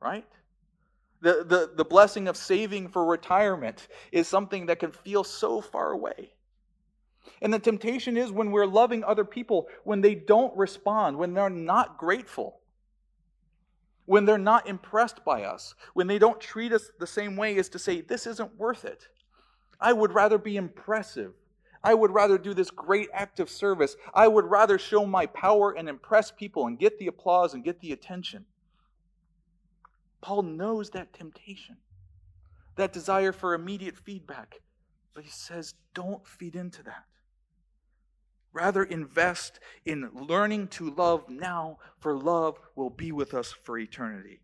right? 0.00 0.26
The, 1.20 1.44
the, 1.44 1.70
the 1.76 1.84
blessing 1.84 2.26
of 2.26 2.36
saving 2.36 2.88
for 2.88 3.04
retirement 3.04 3.86
is 4.10 4.26
something 4.26 4.66
that 4.66 4.80
can 4.80 4.90
feel 4.90 5.22
so 5.22 5.60
far 5.60 5.92
away. 5.92 6.32
And 7.40 7.54
the 7.54 7.60
temptation 7.60 8.16
is 8.16 8.32
when 8.32 8.50
we're 8.50 8.66
loving 8.66 9.04
other 9.04 9.24
people, 9.24 9.68
when 9.84 10.00
they 10.00 10.16
don't 10.16 10.56
respond, 10.56 11.16
when 11.16 11.34
they're 11.34 11.48
not 11.48 11.96
grateful, 11.96 12.58
when 14.06 14.24
they're 14.24 14.38
not 14.38 14.68
impressed 14.68 15.24
by 15.24 15.44
us, 15.44 15.74
when 15.94 16.08
they 16.08 16.18
don't 16.18 16.40
treat 16.40 16.72
us 16.72 16.90
the 16.98 17.06
same 17.06 17.36
way 17.36 17.56
as 17.56 17.68
to 17.70 17.78
say, 17.78 18.00
this 18.00 18.26
isn't 18.26 18.58
worth 18.58 18.84
it. 18.84 19.06
I 19.82 19.92
would 19.92 20.14
rather 20.14 20.38
be 20.38 20.56
impressive. 20.56 21.32
I 21.84 21.94
would 21.94 22.12
rather 22.12 22.38
do 22.38 22.54
this 22.54 22.70
great 22.70 23.08
act 23.12 23.40
of 23.40 23.50
service. 23.50 23.96
I 24.14 24.28
would 24.28 24.44
rather 24.44 24.78
show 24.78 25.04
my 25.04 25.26
power 25.26 25.72
and 25.72 25.88
impress 25.88 26.30
people 26.30 26.68
and 26.68 26.78
get 26.78 26.98
the 27.00 27.08
applause 27.08 27.52
and 27.52 27.64
get 27.64 27.80
the 27.80 27.92
attention. 27.92 28.46
Paul 30.20 30.42
knows 30.42 30.90
that 30.90 31.12
temptation, 31.12 31.78
that 32.76 32.92
desire 32.92 33.32
for 33.32 33.54
immediate 33.54 33.96
feedback. 33.96 34.60
But 35.14 35.24
he 35.24 35.30
says, 35.30 35.74
don't 35.94 36.24
feed 36.26 36.54
into 36.54 36.84
that. 36.84 37.04
Rather, 38.52 38.84
invest 38.84 39.58
in 39.84 40.10
learning 40.14 40.68
to 40.68 40.90
love 40.90 41.28
now, 41.28 41.78
for 41.98 42.14
love 42.14 42.58
will 42.76 42.90
be 42.90 43.10
with 43.10 43.34
us 43.34 43.52
for 43.64 43.78
eternity. 43.78 44.40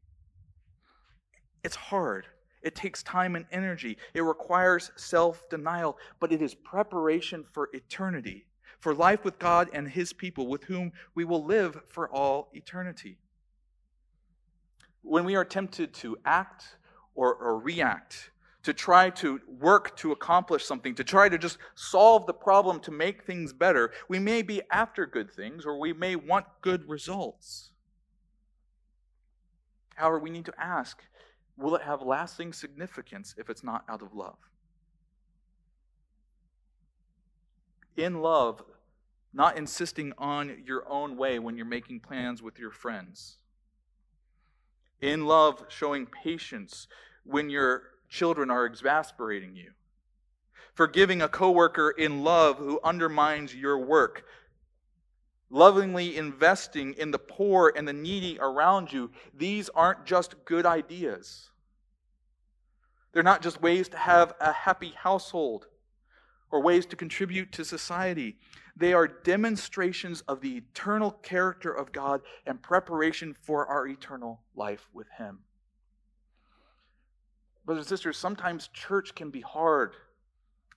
It's 1.63 1.77
hard. 1.77 2.27
It 2.63 2.75
takes 2.75 3.03
time 3.03 3.37
and 3.37 3.47
energy. 3.53 3.99
It 4.15 4.23
requires 4.23 4.91
self 4.97 5.49
denial, 5.49 5.99
but 6.21 6.33
it 6.33 6.43
is 6.43 6.55
preparation 6.55 7.45
for 7.53 7.71
eternity, 7.73 8.47
for 8.81 8.95
life 8.95 9.25
with 9.25 9.39
God 9.39 9.69
and 9.73 9.89
His 9.89 10.13
people, 10.13 10.49
with 10.49 10.65
whom 10.65 10.93
we 11.15 11.25
will 11.25 11.45
live 11.45 11.81
for 11.89 12.09
all 12.09 12.51
eternity 12.53 13.19
when 15.09 15.25
we 15.25 15.37
are 15.37 15.45
tempted 15.45 15.95
to 15.95 16.17
act 16.25 16.77
or, 17.15 17.35
or 17.35 17.59
react, 17.59 18.31
to 18.63 18.73
try 18.73 19.11
to 19.11 19.41
work 19.59 19.97
to 19.97 20.13
accomplish 20.13 20.65
something, 20.65 20.95
to 20.95 21.05
try 21.05 21.29
to 21.29 21.39
just 21.39 21.59
solve 21.75 22.27
the 22.27 22.35
problem 22.35 22.79
to 22.81 22.91
make 22.91 23.25
things 23.25 23.53
better, 23.53 23.93
we 24.09 24.19
may 24.19 24.43
be 24.43 24.61
after 24.71 25.07
good 25.07 25.31
things 25.31 25.65
or 25.65 25.79
we 25.79 25.93
may 25.93 26.15
want 26.15 26.45
good 26.61 26.89
results. 26.89 27.71
However, 29.95 30.19
we 30.19 30.31
need 30.31 30.45
to 30.45 30.55
ask 30.59 31.03
will 31.59 31.75
it 31.75 31.83
have 31.83 32.03
lasting 32.03 32.53
significance 32.53 33.35
if 33.37 33.51
it's 33.51 33.65
not 33.65 33.85
out 33.89 34.01
of 34.01 34.15
love? 34.15 34.39
In 37.97 38.23
love, 38.23 38.63
not 39.33 39.59
insisting 39.59 40.13
on 40.17 40.63
your 40.65 40.89
own 40.89 41.17
way 41.17 41.39
when 41.39 41.57
you're 41.57 41.67
making 41.67 42.01
plans 42.01 42.43
with 42.43 42.59
your 42.59 42.71
friends. 42.71 43.39
In 45.01 45.27
love, 45.27 45.65
showing 45.69 46.07
patience 46.07 46.87
when 47.25 47.51
your 47.51 47.83
children 48.09 48.51
are 48.51 48.65
exasperating 48.65 49.55
you. 49.55 49.73
Forgiving 50.75 51.21
a 51.23 51.29
coworker 51.29 51.91
in 51.91 52.23
love 52.23 52.59
who 52.59 52.81
undermines 52.85 53.55
your 53.55 53.79
work. 53.79 54.25
Lovingly 55.51 56.17
investing 56.17 56.93
in 56.95 57.11
the 57.11 57.19
poor 57.19 57.73
and 57.75 57.89
the 57.89 57.93
needy 57.93 58.39
around 58.41 58.93
you. 58.93 59.11
These 59.35 59.71
aren't 59.71 60.05
just 60.05 60.45
good 60.45 60.67
ideas. 60.67 61.49
They're 63.13 63.23
not 63.23 63.43
just 63.43 63.63
ways 63.63 63.89
to 63.89 63.97
have 63.97 64.35
a 64.41 64.53
happy 64.53 64.91
household 64.91 65.67
or 66.51 66.63
ways 66.63 66.87
to 66.87 66.97
contribute 66.97 67.53
to 67.53 67.65
society. 67.65 68.37
They 68.77 68.93
are 68.93 69.09
demonstrations 69.09 70.21
of 70.23 70.41
the 70.41 70.57
eternal 70.57 71.11
character 71.11 71.73
of 71.73 71.93
God 71.93 72.21
and 72.47 72.63
preparation 72.63 73.35
for 73.35 73.67
our 73.67 73.87
eternal 73.87 74.41
life 74.55 74.89
with 74.93 75.09
Him. 75.17 75.41
Brothers 77.65 77.87
and 77.87 77.89
sisters, 77.89 78.17
sometimes 78.17 78.69
church 78.69 79.15
can 79.15 79.31
be 79.31 79.41
hard. 79.41 79.95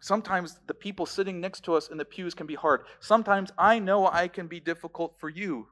Sometimes 0.01 0.59
the 0.65 0.73
people 0.73 1.05
sitting 1.05 1.39
next 1.39 1.63
to 1.65 1.75
us 1.75 1.87
in 1.87 1.97
the 1.97 2.05
pews 2.05 2.33
can 2.33 2.47
be 2.47 2.55
hard. 2.55 2.81
Sometimes 2.99 3.51
I 3.55 3.77
know 3.77 4.07
I 4.07 4.27
can 4.27 4.47
be 4.47 4.59
difficult 4.59 5.13
for 5.19 5.29
you. 5.29 5.67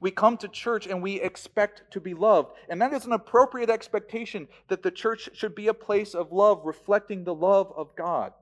We 0.00 0.12
come 0.12 0.36
to 0.38 0.48
church 0.48 0.86
and 0.86 1.02
we 1.02 1.20
expect 1.20 1.90
to 1.90 2.00
be 2.00 2.14
loved. 2.14 2.52
And 2.68 2.80
that 2.80 2.92
is 2.92 3.06
an 3.06 3.12
appropriate 3.12 3.70
expectation 3.70 4.46
that 4.68 4.84
the 4.84 4.92
church 4.92 5.30
should 5.32 5.56
be 5.56 5.66
a 5.66 5.74
place 5.74 6.14
of 6.14 6.30
love, 6.30 6.60
reflecting 6.64 7.24
the 7.24 7.34
love 7.34 7.72
of 7.76 7.96
God. 7.96 8.32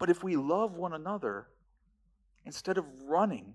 But 0.00 0.10
if 0.10 0.24
we 0.24 0.34
love 0.34 0.72
one 0.72 0.94
another, 0.94 1.46
instead 2.44 2.76
of 2.76 2.86
running 3.04 3.54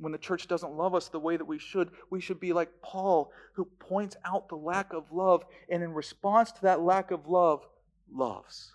when 0.00 0.12
the 0.12 0.18
church 0.18 0.48
doesn't 0.48 0.72
love 0.72 0.94
us 0.94 1.08
the 1.08 1.20
way 1.20 1.36
that 1.36 1.44
we 1.44 1.58
should, 1.58 1.90
we 2.08 2.20
should 2.20 2.40
be 2.40 2.54
like 2.54 2.70
Paul, 2.82 3.30
who 3.52 3.66
points 3.78 4.16
out 4.24 4.48
the 4.48 4.56
lack 4.56 4.94
of 4.94 5.12
love, 5.12 5.44
and 5.68 5.82
in 5.82 5.92
response 5.92 6.50
to 6.52 6.62
that 6.62 6.80
lack 6.80 7.10
of 7.10 7.28
love, 7.28 7.66
loves. 8.10 8.72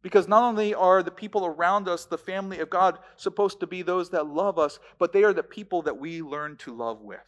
Because 0.00 0.28
not 0.28 0.44
only 0.44 0.72
are 0.72 1.02
the 1.02 1.10
people 1.10 1.44
around 1.44 1.88
us, 1.88 2.04
the 2.04 2.16
family 2.16 2.60
of 2.60 2.70
God, 2.70 2.98
supposed 3.16 3.58
to 3.60 3.66
be 3.66 3.82
those 3.82 4.10
that 4.10 4.28
love 4.28 4.56
us, 4.56 4.78
but 4.98 5.12
they 5.12 5.24
are 5.24 5.32
the 5.32 5.42
people 5.42 5.82
that 5.82 5.98
we 5.98 6.22
learn 6.22 6.56
to 6.58 6.74
love 6.74 7.02
with. 7.02 7.18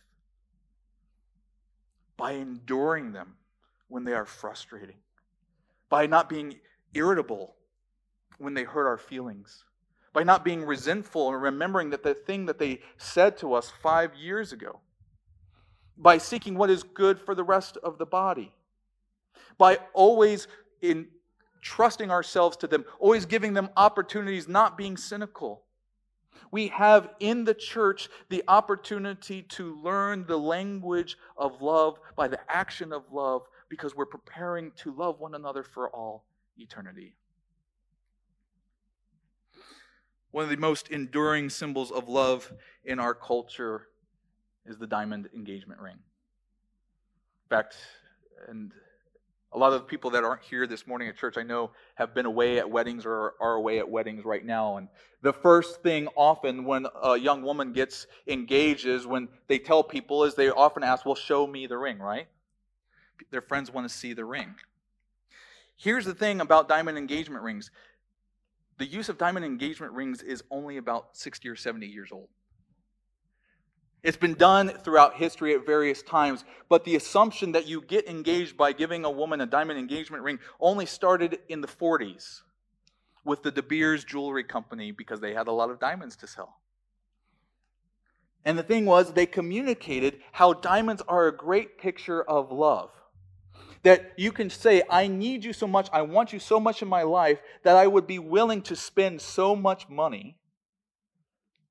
By 2.16 2.32
enduring 2.32 3.12
them 3.12 3.34
when 3.88 4.04
they 4.04 4.12
are 4.12 4.26
frustrating, 4.26 4.98
by 5.88 6.06
not 6.06 6.28
being 6.28 6.60
irritable 6.94 7.56
when 8.38 8.54
they 8.54 8.62
hurt 8.62 8.86
our 8.86 8.98
feelings, 8.98 9.64
by 10.12 10.22
not 10.22 10.44
being 10.44 10.64
resentful 10.64 11.32
and 11.32 11.42
remembering 11.42 11.90
that 11.90 12.02
the 12.02 12.14
thing 12.14 12.46
that 12.46 12.58
they 12.58 12.80
said 12.98 13.36
to 13.38 13.54
us 13.54 13.72
five 13.82 14.14
years 14.14 14.52
ago, 14.52 14.80
by 15.96 16.18
seeking 16.18 16.54
what 16.56 16.70
is 16.70 16.82
good 16.82 17.20
for 17.20 17.34
the 17.34 17.44
rest 17.44 17.76
of 17.82 17.98
the 17.98 18.06
body, 18.06 18.52
by 19.58 19.78
always 19.92 20.48
in 20.80 21.06
trusting 21.60 22.10
ourselves 22.10 22.56
to 22.56 22.66
them, 22.66 22.84
always 22.98 23.26
giving 23.26 23.52
them 23.52 23.68
opportunities, 23.76 24.48
not 24.48 24.78
being 24.78 24.96
cynical. 24.96 25.62
We 26.50 26.68
have 26.68 27.10
in 27.20 27.44
the 27.44 27.54
church 27.54 28.08
the 28.28 28.42
opportunity 28.48 29.42
to 29.42 29.80
learn 29.82 30.24
the 30.26 30.38
language 30.38 31.16
of 31.36 31.60
love 31.62 31.98
by 32.16 32.28
the 32.28 32.40
action 32.48 32.92
of 32.92 33.04
love 33.12 33.42
because 33.68 33.94
we're 33.94 34.06
preparing 34.06 34.72
to 34.76 34.92
love 34.92 35.20
one 35.20 35.34
another 35.34 35.62
for 35.62 35.90
all 35.90 36.24
eternity. 36.58 37.14
One 40.32 40.44
of 40.44 40.50
the 40.50 40.56
most 40.56 40.88
enduring 40.88 41.50
symbols 41.50 41.90
of 41.90 42.08
love 42.08 42.52
in 42.84 43.00
our 43.00 43.14
culture 43.14 43.88
is 44.64 44.78
the 44.78 44.86
diamond 44.86 45.28
engagement 45.34 45.80
ring. 45.80 45.96
In 45.96 47.48
fact, 47.48 47.76
and 48.48 48.72
a 49.52 49.58
lot 49.58 49.72
of 49.72 49.88
people 49.88 50.10
that 50.10 50.22
aren't 50.22 50.42
here 50.42 50.66
this 50.68 50.86
morning 50.86 51.08
at 51.08 51.16
church, 51.16 51.36
I 51.36 51.42
know, 51.42 51.72
have 51.96 52.14
been 52.14 52.26
away 52.26 52.58
at 52.58 52.70
weddings 52.70 53.04
or 53.04 53.34
are 53.40 53.54
away 53.54 53.80
at 53.80 53.88
weddings 53.88 54.24
right 54.24 54.44
now. 54.44 54.76
And 54.76 54.88
the 55.22 55.32
first 55.32 55.82
thing 55.82 56.06
often 56.14 56.64
when 56.64 56.86
a 57.02 57.16
young 57.16 57.42
woman 57.42 57.72
gets 57.72 58.06
engaged 58.28 58.86
is 58.86 59.06
when 59.06 59.28
they 59.48 59.58
tell 59.58 59.82
people 59.82 60.22
is 60.22 60.36
they 60.36 60.50
often 60.50 60.84
ask, 60.84 61.04
Well, 61.04 61.16
show 61.16 61.46
me 61.46 61.66
the 61.66 61.76
ring, 61.76 61.98
right? 61.98 62.28
Their 63.32 63.42
friends 63.42 63.72
want 63.72 63.88
to 63.88 63.94
see 63.94 64.12
the 64.12 64.24
ring. 64.24 64.54
Here's 65.76 66.04
the 66.04 66.14
thing 66.14 66.40
about 66.40 66.68
diamond 66.68 66.98
engagement 66.98 67.42
rings 67.42 67.70
the 68.80 68.86
use 68.86 69.10
of 69.10 69.18
diamond 69.18 69.44
engagement 69.44 69.92
rings 69.92 70.22
is 70.22 70.42
only 70.50 70.78
about 70.78 71.14
60 71.14 71.46
or 71.50 71.54
70 71.54 71.86
years 71.86 72.08
old. 72.10 72.28
It's 74.02 74.16
been 74.16 74.32
done 74.32 74.70
throughout 74.70 75.16
history 75.16 75.54
at 75.54 75.66
various 75.66 76.02
times, 76.02 76.46
but 76.70 76.84
the 76.84 76.96
assumption 76.96 77.52
that 77.52 77.66
you 77.66 77.82
get 77.82 78.08
engaged 78.08 78.56
by 78.56 78.72
giving 78.72 79.04
a 79.04 79.10
woman 79.10 79.42
a 79.42 79.46
diamond 79.46 79.78
engagement 79.78 80.22
ring 80.22 80.38
only 80.58 80.86
started 80.86 81.40
in 81.50 81.60
the 81.60 81.68
40s 81.68 82.40
with 83.22 83.42
the 83.42 83.50
De 83.50 83.62
Beers 83.62 84.02
Jewelry 84.02 84.44
Company 84.44 84.92
because 84.92 85.20
they 85.20 85.34
had 85.34 85.46
a 85.46 85.52
lot 85.52 85.68
of 85.68 85.78
diamonds 85.78 86.16
to 86.16 86.26
sell. 86.26 86.56
And 88.46 88.58
the 88.58 88.62
thing 88.62 88.86
was, 88.86 89.12
they 89.12 89.26
communicated 89.26 90.22
how 90.32 90.54
diamonds 90.54 91.02
are 91.06 91.26
a 91.26 91.36
great 91.36 91.76
picture 91.76 92.22
of 92.22 92.50
love. 92.50 92.90
That 93.82 94.12
you 94.16 94.30
can 94.30 94.50
say, 94.50 94.82
I 94.90 95.06
need 95.06 95.44
you 95.44 95.52
so 95.52 95.66
much, 95.66 95.88
I 95.92 96.02
want 96.02 96.32
you 96.32 96.38
so 96.38 96.60
much 96.60 96.82
in 96.82 96.88
my 96.88 97.02
life, 97.02 97.38
that 97.62 97.76
I 97.76 97.86
would 97.86 98.06
be 98.06 98.18
willing 98.18 98.60
to 98.62 98.76
spend 98.76 99.20
so 99.22 99.56
much 99.56 99.88
money 99.88 100.36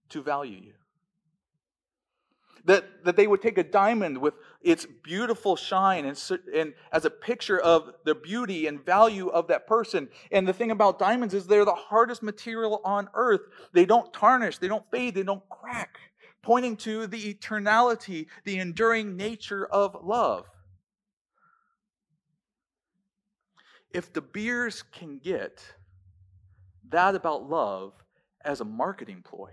to 0.09 0.23
value 0.23 0.57
you. 0.57 0.73
That, 2.65 3.05
that 3.05 3.15
they 3.15 3.25
would 3.25 3.41
take 3.41 3.57
a 3.57 3.63
diamond 3.63 4.17
with 4.17 4.33
its 4.61 4.85
beautiful 5.03 5.55
shine 5.55 6.05
and, 6.05 6.21
and 6.53 6.73
as 6.91 7.05
a 7.05 7.09
picture 7.09 7.59
of 7.59 7.93
the 8.05 8.13
beauty 8.13 8.67
and 8.67 8.83
value 8.83 9.29
of 9.29 9.47
that 9.47 9.65
person. 9.65 10.09
And 10.31 10.47
the 10.47 10.53
thing 10.53 10.71
about 10.71 10.99
diamonds 10.99 11.33
is 11.33 11.47
they're 11.47 11.63
the 11.63 11.73
hardest 11.73 12.21
material 12.21 12.81
on 12.83 13.07
earth. 13.13 13.41
They 13.71 13.85
don't 13.85 14.11
tarnish, 14.13 14.57
they 14.57 14.67
don't 14.67 14.83
fade, 14.91 15.15
they 15.15 15.23
don't 15.23 15.47
crack, 15.49 15.99
pointing 16.41 16.75
to 16.77 17.07
the 17.07 17.33
eternality, 17.33 18.27
the 18.43 18.59
enduring 18.59 19.15
nature 19.15 19.65
of 19.67 19.95
love. 20.03 20.45
If 23.91 24.13
De 24.13 24.21
Beers 24.21 24.83
can 24.83 25.17
get 25.17 25.63
that 26.89 27.15
about 27.15 27.49
love 27.49 27.93
as 28.43 28.61
a 28.61 28.65
marketing 28.65 29.23
ploy, 29.23 29.51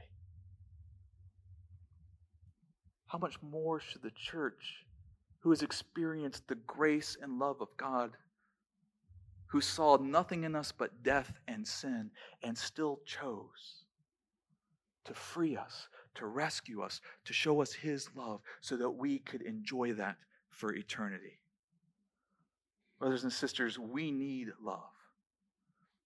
how 3.07 3.18
much 3.18 3.41
more 3.41 3.80
should 3.80 4.03
the 4.03 4.11
church, 4.11 4.84
who 5.41 5.51
has 5.51 5.62
experienced 5.62 6.49
the 6.49 6.57
grace 6.57 7.16
and 7.20 7.39
love 7.39 7.61
of 7.61 7.68
God, 7.76 8.16
who 9.47 9.61
saw 9.61 9.97
nothing 9.97 10.45
in 10.45 10.55
us 10.55 10.72
but 10.72 11.03
death 11.03 11.32
and 11.47 11.66
sin, 11.66 12.11
and 12.43 12.59
still 12.59 13.01
chose 13.07 13.84
to 15.05 15.14
free 15.14 15.57
us, 15.57 15.89
to 16.16 16.26
rescue 16.26 16.82
us, 16.82 17.01
to 17.24 17.32
show 17.32 17.62
us 17.62 17.72
His 17.72 18.09
love, 18.16 18.41
so 18.61 18.76
that 18.76 18.91
we 18.91 19.20
could 19.20 19.43
enjoy 19.43 19.93
that 19.95 20.16
for 20.51 20.74
eternity? 20.74 21.39
Brothers 22.99 23.25
and 23.25 23.33
sisters, 23.33 23.79
we 23.79 24.11
need 24.11 24.49
love. 24.63 24.81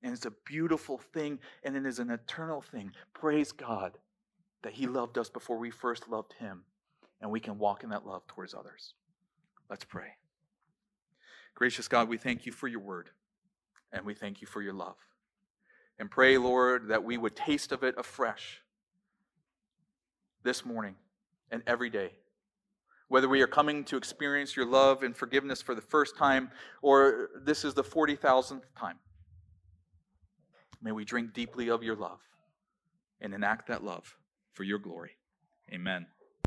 And 0.03 0.13
it's 0.13 0.27
a 0.27 0.33
beautiful 0.45 0.99
thing, 0.99 1.39
and 1.63 1.77
it 1.77 1.87
is 1.87 1.99
an 1.99 2.11
eternal 2.11 2.63
thing. 2.63 2.93
Praise 3.13 3.53
God 3.53 3.99
that 4.63 4.73
He 4.73 4.87
loved 4.87 5.19
us 5.19 5.29
before 5.29 5.59
we 5.59 5.71
first 5.71 6.09
loved 6.09 6.35
Him, 6.35 6.63
and 7.21 7.31
we 7.31 7.41
can 7.41 7.59
walk 7.59 7.85
in 7.85 7.91
that 7.91 8.07
love 8.07 8.27
towards 8.27 8.55
others. 8.55 8.95
Let's 9.69 9.85
pray. 9.85 10.17
Gracious 11.55 11.89
God, 11.89 12.09
we 12.09 12.17
thank 12.17 12.47
you 12.47 12.53
for 12.53 12.67
your 12.67 12.81
word, 12.81 13.11
and 13.93 14.05
we 14.05 14.15
thank 14.15 14.41
you 14.41 14.47
for 14.47 14.63
your 14.63 14.73
love. 14.73 14.97
And 15.99 16.11
pray, 16.11 16.39
Lord, 16.39 16.89
that 16.89 17.05
we 17.05 17.19
would 17.19 17.37
taste 17.37 17.73
of 17.73 17.85
it 17.85 17.95
afresh 17.99 18.63
this 20.43 20.65
morning 20.65 20.95
and 21.51 21.63
every 21.67 21.91
day 21.91 22.13
whether 23.11 23.29
we 23.29 23.43
are 23.43 23.49
coming 23.49 23.83
to 23.83 23.97
experience 23.97 24.57
your 24.57 24.65
love 24.65 25.03
and 25.03 25.17
forgiveness 25.17 25.61
for 25.61 25.75
the 25.75 25.81
first 25.81 26.17
time 26.17 26.49
or 26.81 27.29
this 27.43 27.65
is 27.65 27.75
the 27.75 27.83
40,000th 27.83 28.63
time. 28.79 28.99
May 30.81 30.93
we 30.93 31.05
drink 31.05 31.35
deeply 31.35 31.69
of 31.71 31.83
your 31.83 31.97
love 31.97 32.21
and 33.21 33.35
enact 33.35 33.67
that 33.67 33.85
love 33.85 34.17
for 34.53 34.63
your 34.63 34.79
glory. 34.79 35.11
Amen. 35.73 36.07